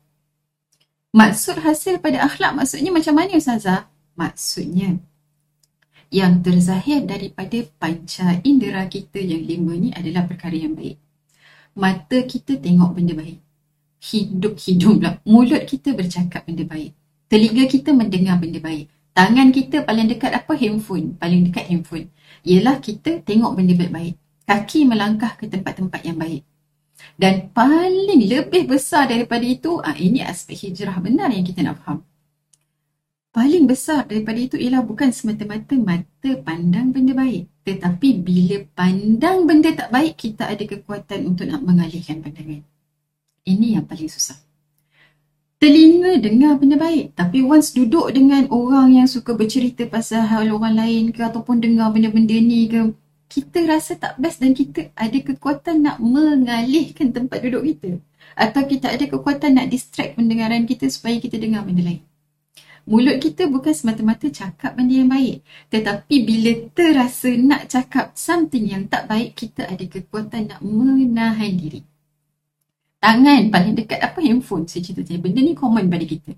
[1.12, 3.92] Maksud hasil pada akhlak maksudnya macam mana Ustazah?
[4.16, 5.04] Maksudnya
[6.14, 11.02] yang terzahir daripada panca indera kita yang lima ni adalah perkara yang baik.
[11.74, 13.42] Mata kita tengok benda baik.
[13.98, 15.18] Hidup hidung pula.
[15.26, 16.94] Mulut kita bercakap benda baik.
[17.26, 18.94] Telinga kita mendengar benda baik.
[19.14, 20.58] Tangan kita paling dekat apa?
[20.58, 21.14] Handphone.
[21.22, 22.10] Paling dekat handphone.
[22.42, 24.18] Ialah kita tengok benda baik-baik.
[24.50, 26.42] Kaki melangkah ke tempat-tempat yang baik.
[27.14, 32.02] Dan paling lebih besar daripada itu, ah ini aspek hijrah benar yang kita nak faham.
[33.34, 37.50] Paling besar daripada itu ialah bukan semata-mata mata pandang benda baik.
[37.66, 42.62] Tetapi bila pandang benda tak baik, kita ada kekuatan untuk nak mengalihkan pandangan.
[43.46, 44.38] Ini yang paling susah.
[45.64, 47.16] Telinga dengar benda baik.
[47.16, 51.88] Tapi once duduk dengan orang yang suka bercerita pasal hal orang lain ke ataupun dengar
[51.96, 52.92] benda-benda ni ke,
[53.32, 57.96] kita rasa tak best dan kita ada kekuatan nak mengalihkan tempat duduk kita.
[58.36, 62.04] Atau kita ada kekuatan nak distract pendengaran kita supaya kita dengar benda lain.
[62.84, 65.48] Mulut kita bukan semata-mata cakap benda yang baik.
[65.72, 71.93] Tetapi bila terasa nak cakap something yang tak baik, kita ada kekuatan nak menahan diri.
[73.04, 74.24] Tangan paling dekat apa?
[74.24, 75.20] Handphone saya cerita tadi.
[75.20, 76.32] Benda ni common pada kita.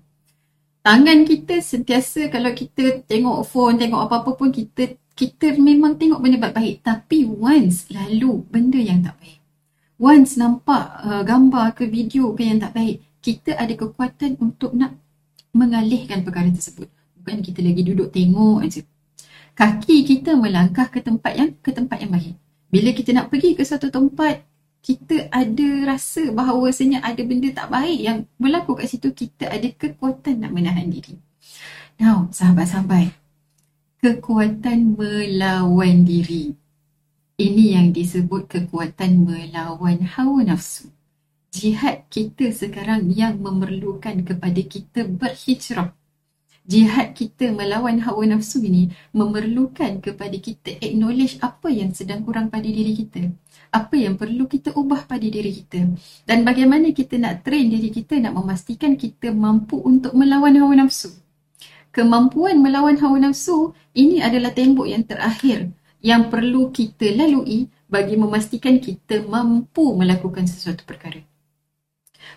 [0.82, 6.36] Tangan kita sentiasa kalau kita tengok phone, tengok apa-apa pun kita kita memang tengok benda
[6.42, 9.38] baik-baik tapi once lalu benda yang tak baik.
[9.96, 14.98] Once nampak uh, gambar ke video ke yang tak baik kita ada kekuatan untuk nak
[15.54, 16.90] mengalihkan perkara tersebut.
[17.22, 18.82] Bukan kita lagi duduk tengok aja
[19.56, 22.36] kaki kita melangkah ke tempat yang ke tempat yang baik.
[22.68, 24.44] Bila kita nak pergi ke satu tempat
[24.86, 29.66] kita ada rasa bahawa sebenarnya ada benda tak baik yang berlaku kat situ kita ada
[29.66, 31.18] kekuatan nak menahan diri
[31.98, 33.26] now sahabat-sahabat
[34.06, 36.54] kekuatan melawan diri.
[37.36, 40.94] Ini yang disebut kekuatan melawan hawa nafsu.
[41.50, 45.90] Jihad kita sekarang yang memerlukan kepada kita berhijrah.
[46.70, 52.70] Jihad kita melawan hawa nafsu ini memerlukan kepada kita acknowledge apa yang sedang kurang pada
[52.70, 53.34] diri kita.
[53.72, 55.86] Apa yang perlu kita ubah pada diri kita.
[56.26, 61.12] Dan bagaimana kita nak train diri kita nak memastikan kita mampu untuk melawan hawa nafsu
[61.96, 65.72] kemampuan melawan hawa nafsu ini adalah tembok yang terakhir
[66.04, 71.24] yang perlu kita lalui bagi memastikan kita mampu melakukan sesuatu perkara.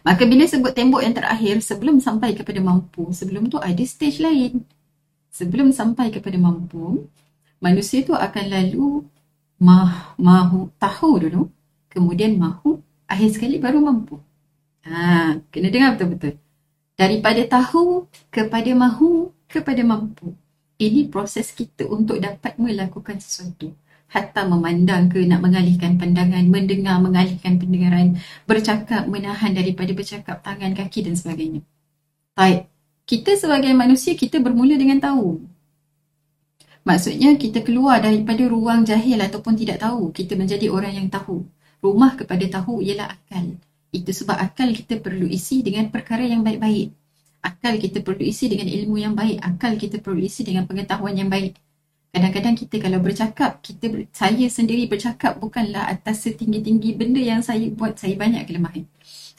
[0.08, 4.64] Maka bila sebut tembok yang terakhir sebelum sampai kepada mampu, sebelum tu ada stage lain.
[5.30, 7.06] Sebelum sampai kepada mampu,
[7.60, 9.04] manusia tu akan lalu
[9.60, 11.42] mah, mahu tahu dulu,
[11.92, 14.18] kemudian mahu, akhir sekali baru mampu.
[14.88, 16.40] Ha, kena dengar betul-betul.
[16.96, 20.36] Daripada tahu kepada mahu, kepada mampu.
[20.80, 23.76] Ini proses kita untuk dapat melakukan sesuatu.
[24.10, 28.18] Hatta memandang ke nak mengalihkan pandangan, mendengar, mengalihkan pendengaran,
[28.50, 31.62] bercakap, menahan daripada bercakap tangan, kaki dan sebagainya.
[32.34, 32.66] Baik,
[33.06, 35.44] kita sebagai manusia, kita bermula dengan tahu.
[36.90, 40.10] Maksudnya kita keluar daripada ruang jahil ataupun tidak tahu.
[40.10, 41.46] Kita menjadi orang yang tahu.
[41.86, 43.62] Rumah kepada tahu ialah akal.
[43.94, 46.98] Itu sebab akal kita perlu isi dengan perkara yang baik-baik
[47.40, 51.32] akal kita perlu isi dengan ilmu yang baik akal kita perlu isi dengan pengetahuan yang
[51.32, 51.56] baik
[52.10, 57.96] kadang-kadang kita kalau bercakap kita saya sendiri bercakap bukanlah atas setinggi-tinggi benda yang saya buat
[57.96, 58.84] saya banyak kelemahan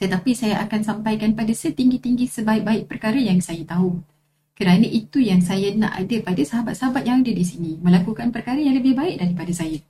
[0.01, 4.01] tetapi saya akan sampaikan pada setinggi-tinggi sebaik-baik perkara yang saya tahu
[4.61, 7.81] kerana itu yang saya nak ada pada sahabat-sahabat yang ada di sini.
[7.81, 9.81] Melakukan perkara yang lebih baik daripada saya.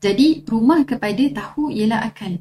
[0.00, 2.40] Jadi rumah kepada tahu ialah akal.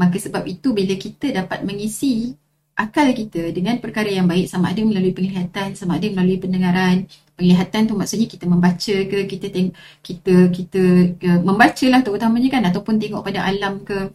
[0.00, 2.32] Maka sebab itu bila kita dapat mengisi
[2.72, 7.04] akal kita dengan perkara yang baik sama ada melalui penglihatan sama ada melalui pendengaran.
[7.36, 10.82] Penglihatan tu maksudnya kita membaca ke kita teng kita kita
[11.20, 14.08] ke, membaca lah terutamanya kan ataupun tengok pada alam ke.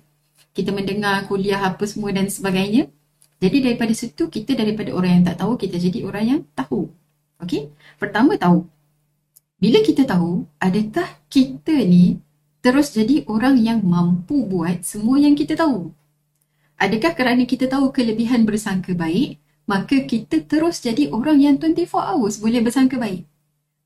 [0.52, 2.90] Kita mendengar kuliah apa semua dan sebagainya
[3.42, 6.94] jadi daripada situ kita daripada orang yang tak tahu kita jadi orang yang tahu.
[7.42, 7.74] Okey?
[7.98, 8.70] Pertama tahu.
[9.58, 12.22] Bila kita tahu adakah kita ni
[12.62, 15.90] terus jadi orang yang mampu buat semua yang kita tahu?
[16.78, 22.38] Adakah kerana kita tahu kelebihan bersangka baik, maka kita terus jadi orang yang 24 hours
[22.38, 23.26] boleh bersangka baik?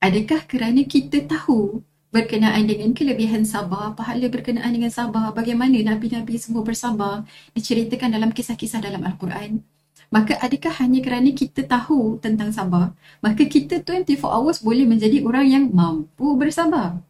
[0.03, 1.79] Adakah kerana kita tahu
[2.15, 8.79] berkenaan dengan kelebihan sabar, pahala berkenaan dengan sabar, bagaimana Nabi-Nabi semua bersabar diceritakan dalam kisah-kisah
[8.79, 9.59] dalam Al-Quran?
[10.07, 15.47] Maka adakah hanya kerana kita tahu tentang sabar, maka kita 24 hours boleh menjadi orang
[15.51, 17.03] yang mampu bersabar?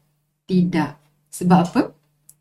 [0.49, 0.97] Tidak.
[1.29, 1.81] Sebab apa?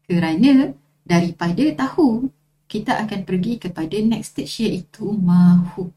[0.09, 0.73] Kerana
[1.05, 2.33] daripada tahu,
[2.65, 5.93] kita akan pergi kepada next stage iaitu mahu.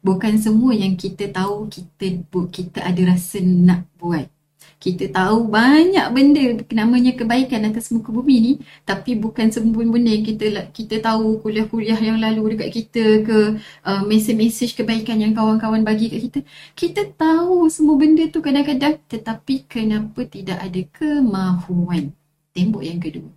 [0.00, 4.30] Bukan semua yang kita tahu kita kita ada rasa nak buat
[4.78, 8.52] kita tahu banyak benda namanya kebaikan atas muka bumi ni
[8.86, 13.38] tapi bukan semua benda yang kita kita tahu kuliah-kuliah yang lalu dekat kita ke
[13.82, 16.40] uh, mesej-mesej kebaikan yang kawan-kawan bagi kat kita.
[16.78, 22.14] Kita tahu semua benda tu kadang-kadang tetapi kenapa tidak ada kemahuan?
[22.54, 23.30] Tembok yang kedua.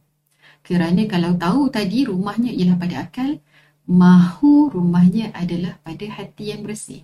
[0.62, 3.42] Kerana kalau tahu tadi rumahnya ialah pada akal
[3.90, 7.02] mahu rumahnya adalah pada hati yang bersih.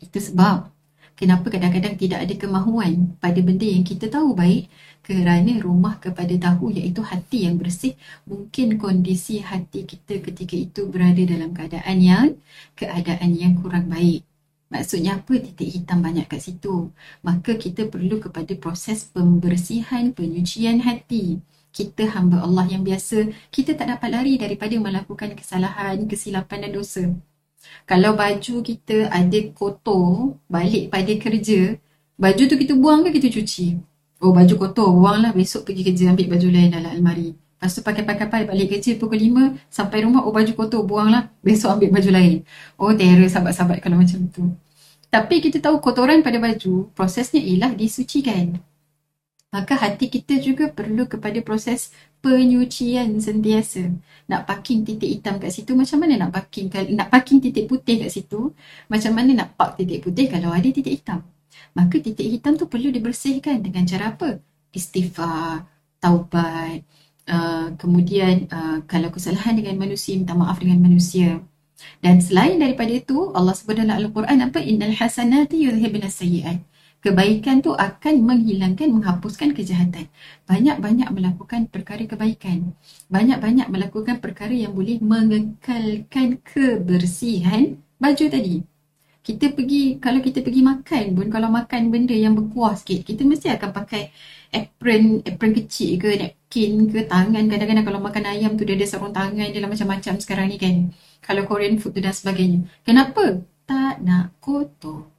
[0.00, 0.77] Itu sebab
[1.18, 4.70] kenapa kadang-kadang tidak ada kemahuan pada benda yang kita tahu baik?
[5.02, 7.98] Kerana rumah kepada tahu iaitu hati yang bersih
[8.30, 12.28] mungkin kondisi hati kita ketika itu berada dalam keadaan yang
[12.78, 14.22] keadaan yang kurang baik.
[14.68, 15.32] Maksudnya apa?
[15.40, 16.92] Titik hitam banyak kat situ.
[17.24, 21.40] Maka kita perlu kepada proses pembersihan penyucian hati.
[21.72, 27.04] Kita hamba Allah yang biasa kita tak dapat lari daripada melakukan kesalahan kesilapan dan dosa
[27.88, 31.76] kalau baju kita ada kotor balik pada kerja,
[32.20, 33.66] baju tu kita buang ke kita cuci?
[34.18, 37.32] Oh baju kotor, buanglah besok pergi kerja ambil baju lain dalam almari.
[37.32, 41.94] Lepas tu pakai-pakai balik kerja pukul 5 sampai rumah, oh baju kotor, buanglah besok ambil
[41.96, 42.36] baju lain.
[42.78, 44.52] Oh terror sahabat-sahabat kalau macam tu.
[45.08, 48.60] Tapi kita tahu kotoran pada baju, prosesnya ialah disucikan
[49.48, 53.88] maka hati kita juga perlu kepada proses penyucian sentiasa.
[54.28, 58.10] Nak parking titik hitam kat situ macam mana nak parking nak parking titik putih kat
[58.12, 58.52] situ?
[58.90, 61.24] Macam mana nak park titik putih kalau ada titik hitam?
[61.74, 64.42] Maka titik hitam tu perlu dibersihkan dengan cara apa?
[64.74, 65.64] Istighfar,
[66.02, 66.82] taubat,
[67.30, 71.40] uh, kemudian uh, kalau kesalahan dengan manusia minta maaf dengan manusia.
[72.02, 74.58] Dan selain daripada itu, Allah sebut dalam Al-Quran apa?
[74.58, 76.58] Innal hasanati yudhibna sayyi'at
[76.98, 80.10] kebaikan tu akan menghilangkan, menghapuskan kejahatan.
[80.50, 82.74] Banyak-banyak melakukan perkara kebaikan.
[83.06, 88.56] Banyak-banyak melakukan perkara yang boleh mengekalkan kebersihan baju tadi.
[89.22, 93.52] Kita pergi, kalau kita pergi makan pun, kalau makan benda yang berkuah sikit, kita mesti
[93.52, 94.08] akan pakai
[94.56, 97.44] apron, apron kecil ke, napkin ke, tangan.
[97.44, 100.96] Kadang-kadang kalau makan ayam tu dia ada sarung tangan, dia lah macam-macam sekarang ni kan.
[101.20, 102.64] Kalau Korean food tu dan sebagainya.
[102.80, 103.44] Kenapa?
[103.68, 105.17] Tak nak kotor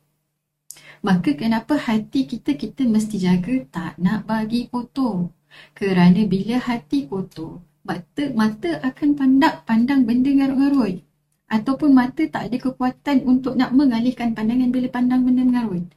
[0.99, 5.31] maka kenapa hati kita kita mesti jaga tak nak bagi kotor?
[5.73, 11.01] Kerana bila hati kotor mata mata akan pandang pandang benda ngarut-ngarut.
[11.49, 15.89] Ataupun mata tak ada kekuatan untuk nak mengalihkan pandangan bila pandang benda ngarut.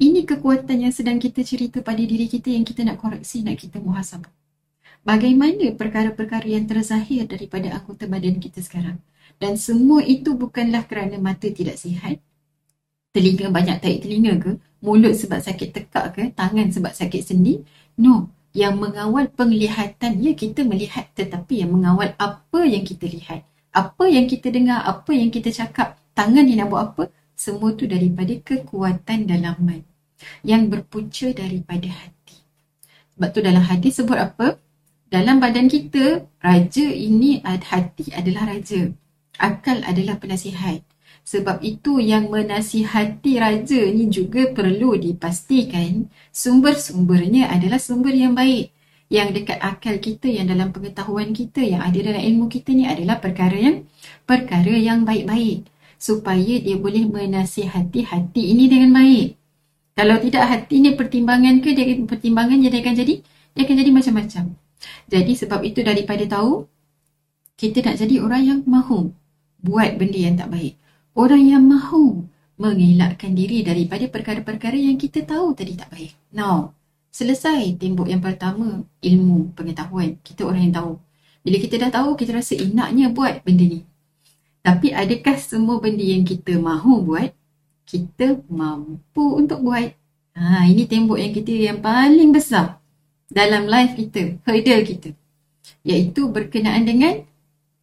[0.00, 3.82] Ini kekuatan yang sedang kita cerita pada diri kita yang kita nak koreksi nak kita
[3.82, 4.30] muhasabah.
[5.02, 9.00] Bagaimana perkara-perkara yang terzahir daripada anggota badan kita sekarang?
[9.40, 12.20] Dan semua itu bukanlah kerana mata tidak sihat
[13.10, 17.60] telinga banyak tarik telinga ke, mulut sebab sakit tekak ke, tangan sebab sakit sendi.
[18.00, 23.46] No, yang mengawal penglihatan, ya kita melihat tetapi yang mengawal apa yang kita lihat.
[23.70, 27.02] Apa yang kita dengar, apa yang kita cakap, tangan ni nak buat apa,
[27.38, 29.86] semua tu daripada kekuatan dalaman
[30.42, 32.36] yang berpunca daripada hati.
[33.16, 34.58] Sebab tu dalam hadis sebut apa?
[35.10, 38.90] Dalam badan kita, raja ini hati adalah raja.
[39.40, 40.84] Akal adalah penasihat.
[41.30, 48.74] Sebab itu yang menasihati raja ni juga perlu dipastikan sumber-sumbernya adalah sumber yang baik.
[49.06, 53.22] Yang dekat akal kita, yang dalam pengetahuan kita, yang ada dalam ilmu kita ni adalah
[53.22, 53.86] perkara yang
[54.26, 55.70] perkara yang baik-baik.
[56.02, 59.38] Supaya dia boleh menasihati hati ini dengan baik.
[59.94, 63.14] Kalau tidak hati ni pertimbangan ke, dia pertimbangan dia akan jadi,
[63.54, 64.44] dia akan jadi macam-macam.
[65.06, 66.66] Jadi sebab itu daripada tahu,
[67.54, 69.14] kita nak jadi orang yang mahu
[69.62, 70.79] buat benda yang tak baik.
[71.20, 72.24] Orang yang mahu
[72.56, 76.16] mengelakkan diri daripada perkara-perkara yang kita tahu tadi tak baik.
[76.32, 76.72] Now,
[77.12, 80.16] selesai tembok yang pertama, ilmu, pengetahuan.
[80.24, 80.92] Kita orang yang tahu.
[81.44, 83.84] Bila kita dah tahu, kita rasa enaknya buat benda ni.
[84.64, 87.36] Tapi adakah semua benda yang kita mahu buat,
[87.84, 89.92] kita mampu untuk buat?
[90.40, 92.80] Ha, ini tembok yang kita yang paling besar
[93.28, 95.12] dalam life kita, hurdle kita.
[95.84, 97.28] Iaitu berkenaan dengan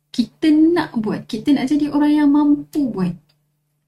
[0.09, 3.26] kita nak buat, kita nak jadi orang yang mampu buat.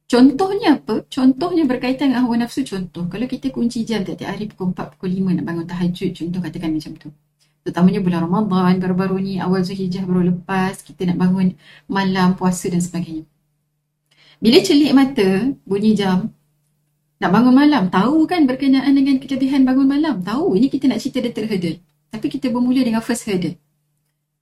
[0.10, 1.06] Contohnya apa?
[1.06, 3.06] Contohnya berkaitan dengan hawa nafsu contoh.
[3.06, 6.74] Kalau kita kunci jam tiap-tiap hari pukul 4, pukul 5 nak bangun tahajud, contoh katakan
[6.74, 7.14] macam tu.
[7.62, 11.54] Terutamanya bulan Ramadan, baru-baru ni awal Zulhijjah baru lepas, kita nak bangun
[11.86, 13.30] malam, puasa dan sebagainya.
[14.42, 16.34] Bila celik mata, bunyi jam,
[17.22, 20.26] nak bangun malam, tahu kan berkenaan dengan kelebihan bangun malam?
[20.26, 21.78] Tahu, ini kita nak cerita the hurdle.
[22.10, 23.62] Tapi kita bermula dengan first hurdle.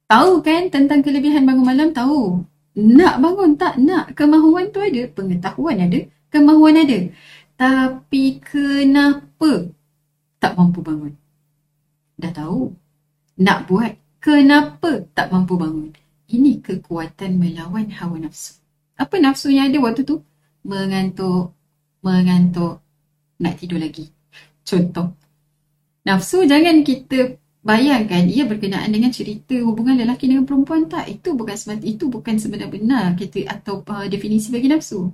[0.08, 1.92] Tahu kan tentang kelebihan bangun malam?
[1.92, 2.46] Tahu.
[2.78, 3.82] Nak bangun tak?
[3.82, 4.14] Nak.
[4.14, 5.10] Kemahuan tu ada.
[5.10, 6.00] Pengetahuan ada.
[6.30, 7.10] Kemahuan ada.
[7.58, 9.74] Tapi kenapa
[10.38, 11.18] tak mampu bangun?
[12.22, 12.78] Dah tahu.
[13.42, 13.98] Nak buat.
[14.22, 15.90] Kenapa tak mampu bangun?
[16.30, 18.62] Ini kekuatan melawan hawa nafsu.
[18.94, 20.22] Apa nafsu yang ada waktu tu?
[20.62, 21.58] Mengantuk.
[22.06, 22.86] Mengantuk.
[23.42, 24.14] Nak tidur lagi.
[24.62, 25.18] Contoh.
[26.06, 30.88] Nafsu jangan kita bayangkan ia berkenaan dengan cerita hubungan lelaki dengan perempuan.
[30.88, 35.12] Tak itu bukan semata itu bukan sebenar-benar kita atau uh, definisi bagi nafsu.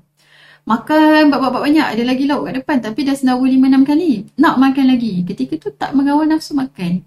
[0.63, 4.29] Makan bab-bab banyak ada lagi lauk kat depan tapi dah sendawa lima enam kali.
[4.37, 5.25] Nak makan lagi.
[5.25, 7.01] Ketika tu tak mengawal nafsu makan.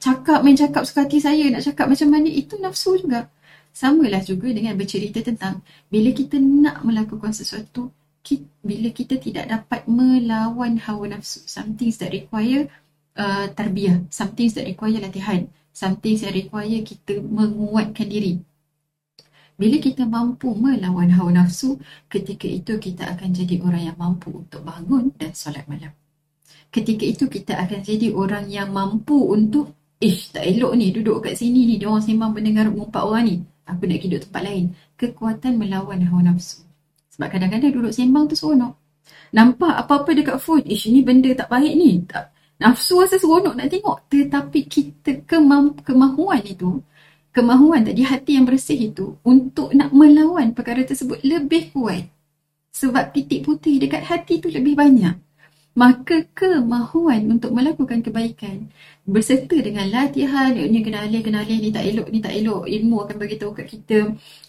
[0.00, 3.28] Cakap main cakap suka hati saya nak cakap macam mana itu nafsu juga.
[3.76, 5.62] Samalah juga dengan bercerita tentang
[5.92, 7.92] bila kita nak melakukan sesuatu
[8.60, 11.46] bila kita tidak dapat melawan hawa nafsu.
[11.46, 12.66] Something that require
[13.18, 18.38] uh, tarbiyah, some things that require latihan, some things that require kita menguatkan diri.
[19.58, 24.62] Bila kita mampu melawan hawa nafsu, ketika itu kita akan jadi orang yang mampu untuk
[24.62, 25.90] bangun dan solat malam.
[26.70, 31.34] Ketika itu kita akan jadi orang yang mampu untuk Ish, tak elok ni duduk kat
[31.34, 31.74] sini ni.
[31.74, 33.36] Dia orang sembang mendengar empat orang ni.
[33.66, 34.64] Aku nak duduk tempat lain.
[34.94, 36.62] Kekuatan melawan hawa nafsu.
[37.10, 38.78] Sebab kadang-kadang duduk sembang tu seronok.
[39.34, 40.62] Nampak apa-apa dekat phone.
[40.70, 42.06] Ish, ni benda tak baik ni.
[42.06, 43.98] Tak, Nafsu rasa seronok nak tengok.
[44.10, 46.82] Tetapi kita kemam, kemahuan itu,
[47.30, 52.10] kemahuan tadi hati yang bersih itu untuk nak melawan perkara tersebut lebih kuat.
[52.74, 55.14] Sebab titik putih dekat hati itu lebih banyak.
[55.78, 58.66] Maka kemahuan untuk melakukan kebaikan
[59.06, 62.66] berserta dengan latihan, ni kenali, kenali ni tak elok, ni tak elok.
[62.66, 63.98] Ilmu akan beritahu kat kita,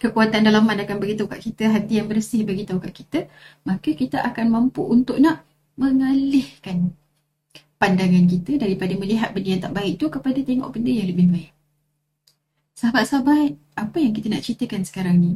[0.01, 3.19] kekuatan dalaman akan beritahu kat kita, hati yang bersih beritahu kat kita.
[3.61, 5.45] Maka kita akan mampu untuk nak
[5.77, 6.97] mengalihkan
[7.79, 11.51] pandangan kita daripada melihat benda yang tak baik tu kepada tengok benda yang lebih baik.
[12.75, 15.33] Sahabat-sahabat, apa yang kita nak ceritakan sekarang ni?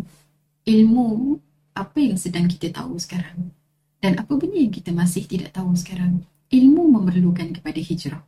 [0.67, 1.39] Ilmu
[1.75, 3.55] apa yang sedang kita tahu sekarang?
[4.03, 6.27] Dan apa benda yang kita masih tidak tahu sekarang?
[6.51, 8.23] Ilmu memerlukan kepada hijrah.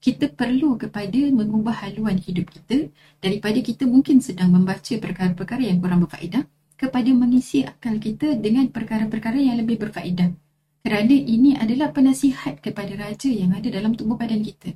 [0.00, 2.88] Kita perlu kepada mengubah haluan hidup kita
[3.20, 6.48] daripada kita mungkin sedang membaca perkara-perkara yang kurang berfaedah
[6.78, 10.47] kepada mengisi akal kita dengan perkara-perkara yang lebih berfaedah
[10.82, 14.74] kerana ini adalah penasihat kepada raja yang ada dalam tubuh badan kita.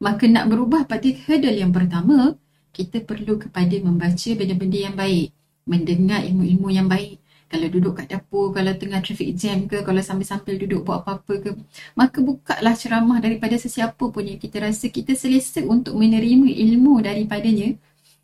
[0.00, 2.34] Maka nak berubah pada hurdle yang pertama,
[2.72, 5.28] kita perlu kepada membaca benda-benda yang baik,
[5.68, 7.20] mendengar ilmu-ilmu yang baik.
[7.50, 11.50] Kalau duduk kat dapur, kalau tengah traffic jam ke, kalau sambil-sambil duduk buat apa-apa ke,
[11.98, 17.74] maka bukalah ceramah daripada sesiapa pun yang kita rasa kita selesa untuk menerima ilmu daripadanya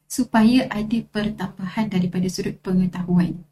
[0.06, 3.42] supaya ada pertambahan daripada sudut pengetahuan.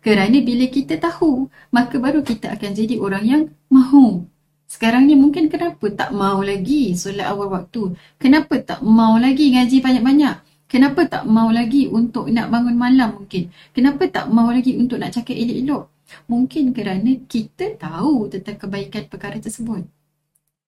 [0.00, 4.24] Kerana bila kita tahu, maka baru kita akan jadi orang yang mahu.
[4.66, 7.94] Sekarang ni mungkin kenapa tak mau lagi solat awal waktu?
[8.18, 10.36] Kenapa tak mau lagi ngaji banyak-banyak?
[10.66, 13.54] Kenapa tak mau lagi untuk nak bangun malam mungkin?
[13.70, 15.86] Kenapa tak mau lagi untuk nak cakap elok-elok?
[16.26, 19.86] Mungkin kerana kita tahu tentang kebaikan perkara tersebut.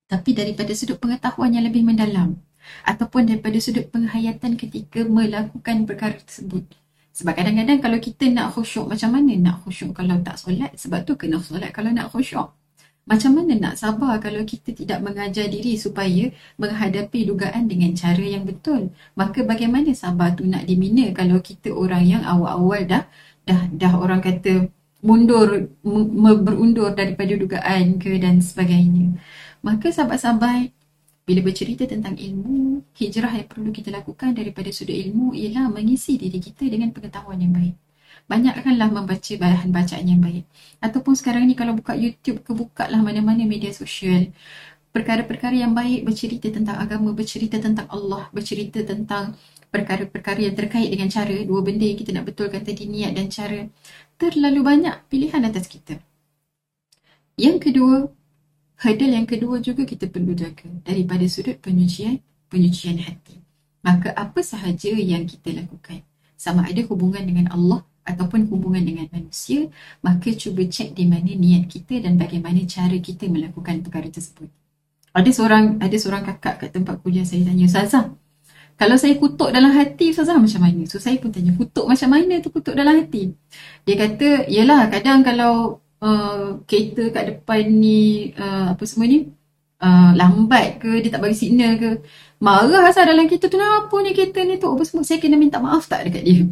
[0.07, 2.39] Tapi daripada sudut pengetahuan yang lebih mendalam.
[2.87, 6.63] Ataupun daripada sudut penghayatan ketika melakukan perkara tersebut.
[7.19, 11.19] Sebab kadang-kadang kalau kita nak khusyuk macam mana nak khusyuk kalau tak solat sebab tu
[11.19, 12.55] kena solat kalau nak khusyuk.
[13.11, 16.31] Macam mana nak sabar kalau kita tidak mengajar diri supaya
[16.63, 18.95] menghadapi dugaan dengan cara yang betul.
[19.19, 23.03] Maka bagaimana sabar tu nak dimina kalau kita orang yang awal-awal dah
[23.43, 24.71] dah dah orang kata
[25.03, 25.75] mundur
[26.47, 29.19] berundur daripada dugaan ke dan sebagainya.
[29.67, 30.71] Maka sahabat-sahabat
[31.29, 36.41] bila bercerita tentang ilmu, hijrah yang perlu kita lakukan daripada sudut ilmu ialah mengisi diri
[36.41, 37.77] kita dengan pengetahuan yang baik.
[38.33, 40.49] Banyakkanlah membaca bahan bacaan yang baik.
[40.81, 44.33] Ataupun sekarang ni kalau buka YouTube ke buka lah mana-mana media sosial.
[44.89, 49.37] Perkara-perkara yang baik bercerita tentang agama, bercerita tentang Allah, bercerita tentang
[49.69, 53.69] perkara-perkara yang terkait dengan cara dua benda yang kita nak betulkan tadi niat dan cara.
[54.17, 56.01] Terlalu banyak pilihan atas kita.
[57.37, 58.09] Yang kedua,
[58.79, 63.43] Hurdle yang kedua juga kita perlu jaga daripada sudut penyucian, penyucian hati.
[63.83, 66.07] Maka apa sahaja yang kita lakukan,
[66.39, 69.67] sama ada hubungan dengan Allah ataupun hubungan dengan manusia,
[69.99, 74.47] maka cuba cek di mana niat kita dan bagaimana cara kita melakukan perkara tersebut.
[75.11, 78.15] Ada seorang ada seorang kakak kat tempat kuliah saya tanya, Ustazah,
[78.79, 80.87] kalau saya kutuk dalam hati, Ustazah macam mana?
[80.87, 83.35] So saya pun tanya, kutuk macam mana tu kutuk dalam hati?
[83.83, 89.31] Dia kata, yelah kadang kalau uh, kereta kat depan ni uh, apa semua ni
[89.83, 91.91] uh, lambat ke dia tak bagi signal ke.
[92.39, 94.69] Marah asal dalam kereta tu kenapa ni kereta ni tu?
[94.71, 95.03] Apa semua.
[95.07, 96.43] Saya kena minta maaf tak dekat dia.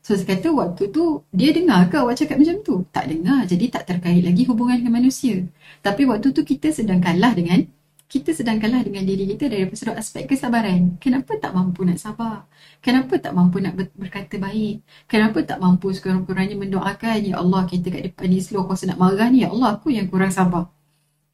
[0.00, 2.74] So saya kata waktu tu dia dengar ke awak cakap macam tu?
[2.94, 3.44] Tak dengar.
[3.44, 5.44] Jadi tak terkait lagi hubungan dengan manusia.
[5.84, 7.60] Tapi waktu tu kita sedang kalah dengan
[8.08, 10.96] kita sedang kalah dengan diri kita dari sudut aspek kesabaran.
[10.96, 12.48] Kenapa tak mampu nak sabar?
[12.80, 14.80] Kenapa tak mampu nak berkata baik?
[15.04, 19.28] Kenapa tak mampu sekurang-kurangnya mendoakan, Ya Allah, kita kat depan ni slow, kuasa nak marah
[19.28, 20.72] ni, Ya Allah, aku yang kurang sabar.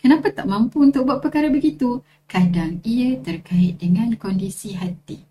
[0.02, 2.02] Kenapa tak mampu untuk buat perkara begitu?
[2.26, 5.22] Kadang ia terkait dengan kondisi hati.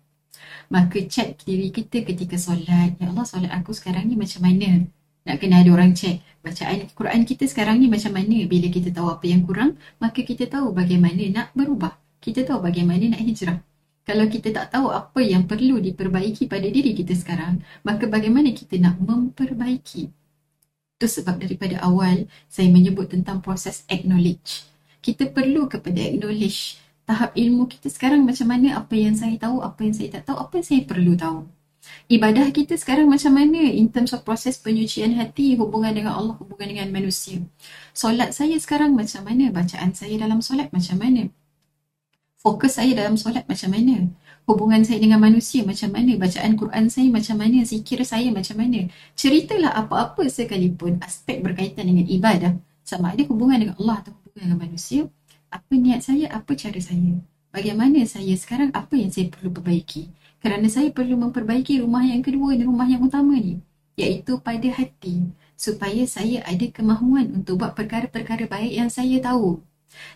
[0.72, 4.88] Maka cek diri kita ketika solat, Ya Allah, solat aku sekarang ni macam mana?
[5.24, 8.44] Nak kena ada orang cek bacaan Quran kita sekarang ni macam mana?
[8.44, 11.96] Bila kita tahu apa yang kurang maka kita tahu bagaimana nak berubah.
[12.20, 13.58] Kita tahu bagaimana nak hijrah.
[14.04, 18.76] Kalau kita tak tahu apa yang perlu diperbaiki pada diri kita sekarang maka bagaimana kita
[18.76, 20.12] nak memperbaiki?
[21.00, 24.68] Itu sebab daripada awal saya menyebut tentang proses acknowledge.
[25.00, 26.76] Kita perlu kepada acknowledge
[27.08, 30.36] tahap ilmu kita sekarang macam mana apa yang saya tahu apa yang saya tak tahu
[30.40, 31.44] apa yang saya perlu tahu
[32.06, 36.68] ibadah kita sekarang macam mana in terms of proses penyucian hati, hubungan dengan Allah, hubungan
[36.70, 37.40] dengan manusia.
[37.96, 39.48] Solat saya sekarang macam mana?
[39.50, 41.28] Bacaan saya dalam solat macam mana?
[42.44, 44.12] Fokus saya dalam solat macam mana?
[44.44, 46.12] Hubungan saya dengan manusia macam mana?
[46.20, 47.64] Bacaan Quran saya macam mana?
[47.64, 48.92] Zikir saya macam mana?
[49.16, 52.52] Ceritalah apa-apa sekalipun aspek berkaitan dengan ibadah.
[52.84, 55.08] Sama ada hubungan dengan Allah atau hubungan dengan manusia.
[55.48, 56.28] Apa niat saya?
[56.28, 57.16] Apa cara saya?
[57.48, 58.74] Bagaimana saya sekarang?
[58.76, 60.12] Apa yang saya perlu perbaiki?
[60.44, 63.64] Kerana saya perlu memperbaiki rumah yang kedua dan rumah yang utama ni
[63.96, 69.64] iaitu pada hati supaya saya ada kemahuan untuk buat perkara-perkara baik yang saya tahu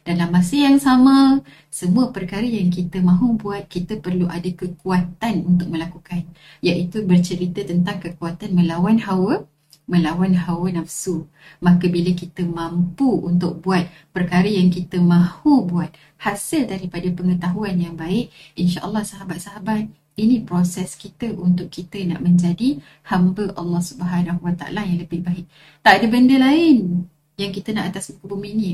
[0.04, 1.40] dalam masa yang sama
[1.72, 6.28] semua perkara yang kita mahu buat kita perlu ada kekuatan untuk melakukan
[6.60, 9.48] iaitu bercerita tentang kekuatan melawan hawa
[9.88, 11.26] melawan hawa nafsu.
[11.64, 17.96] Maka bila kita mampu untuk buat perkara yang kita mahu buat hasil daripada pengetahuan yang
[17.96, 19.88] baik, insya-Allah sahabat-sahabat,
[20.18, 25.46] ini proses kita untuk kita nak menjadi hamba Allah Subhanahu Wa Taala yang lebih baik.
[25.86, 27.06] Tak ada benda lain
[27.38, 28.70] yang kita nak atas muka bumi ini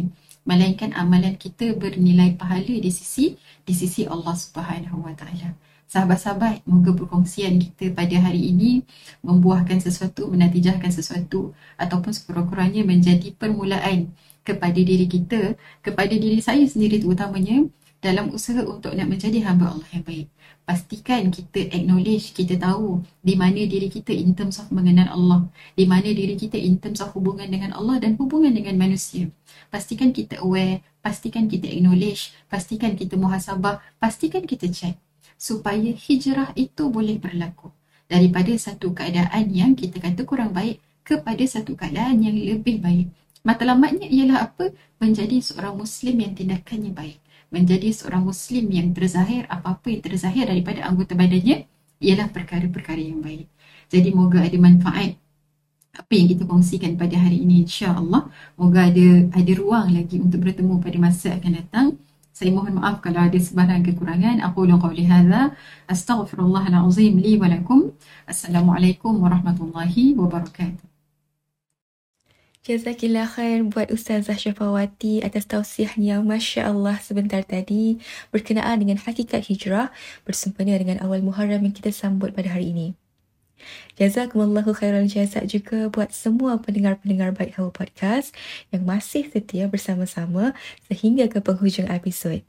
[0.48, 5.52] melainkan amalan kita bernilai pahala di sisi di sisi Allah Subhanahu Wa Taala.
[5.84, 8.82] Sahabat-sahabat, moga perkongsian kita pada hari ini
[9.22, 14.10] membuahkan sesuatu, menatijahkan sesuatu ataupun sekurang-kurangnya menjadi permulaan
[14.42, 17.68] kepada diri kita, kepada diri saya sendiri terutamanya
[18.04, 20.28] dalam usaha untuk nak menjadi hamba Allah yang baik
[20.64, 25.40] pastikan kita acknowledge, kita tahu di mana diri kita in terms of mengenal Allah,
[25.76, 29.28] di mana diri kita in terms of hubungan dengan Allah dan hubungan dengan manusia.
[29.68, 34.96] Pastikan kita aware, pastikan kita acknowledge, pastikan kita muhasabah, pastikan kita check
[35.36, 37.68] supaya hijrah itu boleh berlaku
[38.08, 43.12] daripada satu keadaan yang kita kata kurang baik kepada satu keadaan yang lebih baik.
[43.44, 44.72] Matlamatnya ialah apa?
[44.96, 47.23] Menjadi seorang Muslim yang tindakannya baik
[47.54, 51.70] menjadi seorang Muslim yang terzahir apa-apa yang terzahir daripada anggota badannya
[52.02, 53.46] ialah perkara-perkara yang baik.
[53.92, 55.14] Jadi moga ada manfaat
[55.94, 58.26] apa yang kita kongsikan pada hari ini insya-Allah.
[58.58, 61.86] Moga ada ada ruang lagi untuk bertemu pada masa akan datang.
[62.34, 64.42] Saya mohon maaf kalau ada sebarang kekurangan.
[64.42, 65.54] Aku ulang qawli hadza.
[65.86, 67.94] Astaghfirullahalazim li wa lakum.
[68.26, 70.93] Assalamualaikum warahmatullahi wabarakatuh.
[72.64, 78.00] Jazakillah khair buat Ustazah Syafawati atas tausiahnya Masya Allah sebentar tadi
[78.32, 79.92] berkenaan dengan hakikat hijrah
[80.24, 82.96] bersempena dengan awal Muharram yang kita sambut pada hari ini.
[84.00, 88.32] Jazakumullahu khairal jazak juga buat semua pendengar-pendengar Baik Hawa Podcast
[88.72, 90.56] yang masih setia bersama-sama
[90.88, 92.40] sehingga ke penghujung episod.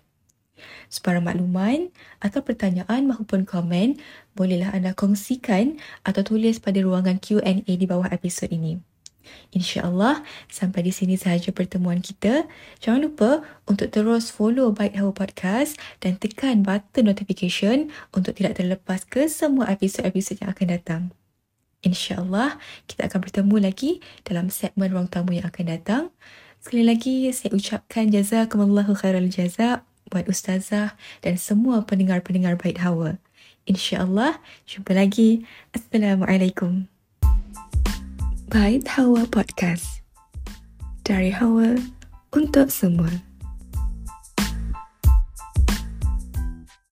[0.88, 1.92] Sebarang makluman
[2.24, 4.00] atau pertanyaan maupun komen
[4.32, 5.76] bolehlah anda kongsikan
[6.08, 8.95] atau tulis pada ruangan Q&A di bawah episod ini.
[9.52, 12.48] InsyaAllah sampai di sini sahaja pertemuan kita.
[12.80, 13.32] Jangan lupa
[13.70, 19.70] untuk terus follow Baik Hawa Podcast dan tekan button notification untuk tidak terlepas ke semua
[19.72, 21.02] episod-episod yang akan datang.
[21.86, 22.58] InsyaAllah
[22.90, 23.92] kita akan bertemu lagi
[24.26, 26.04] dalam segmen ruang tamu yang akan datang.
[26.58, 33.22] Sekali lagi saya ucapkan jazakumullahu khairal jaza buat ustazah dan semua pendengar-pendengar Baik Hawa.
[33.70, 35.46] InsyaAllah jumpa lagi.
[35.74, 36.95] Assalamualaikum.
[38.56, 40.00] Bait Hawa Podcast.
[41.04, 41.76] Dari Hawa
[42.32, 43.12] untuk semua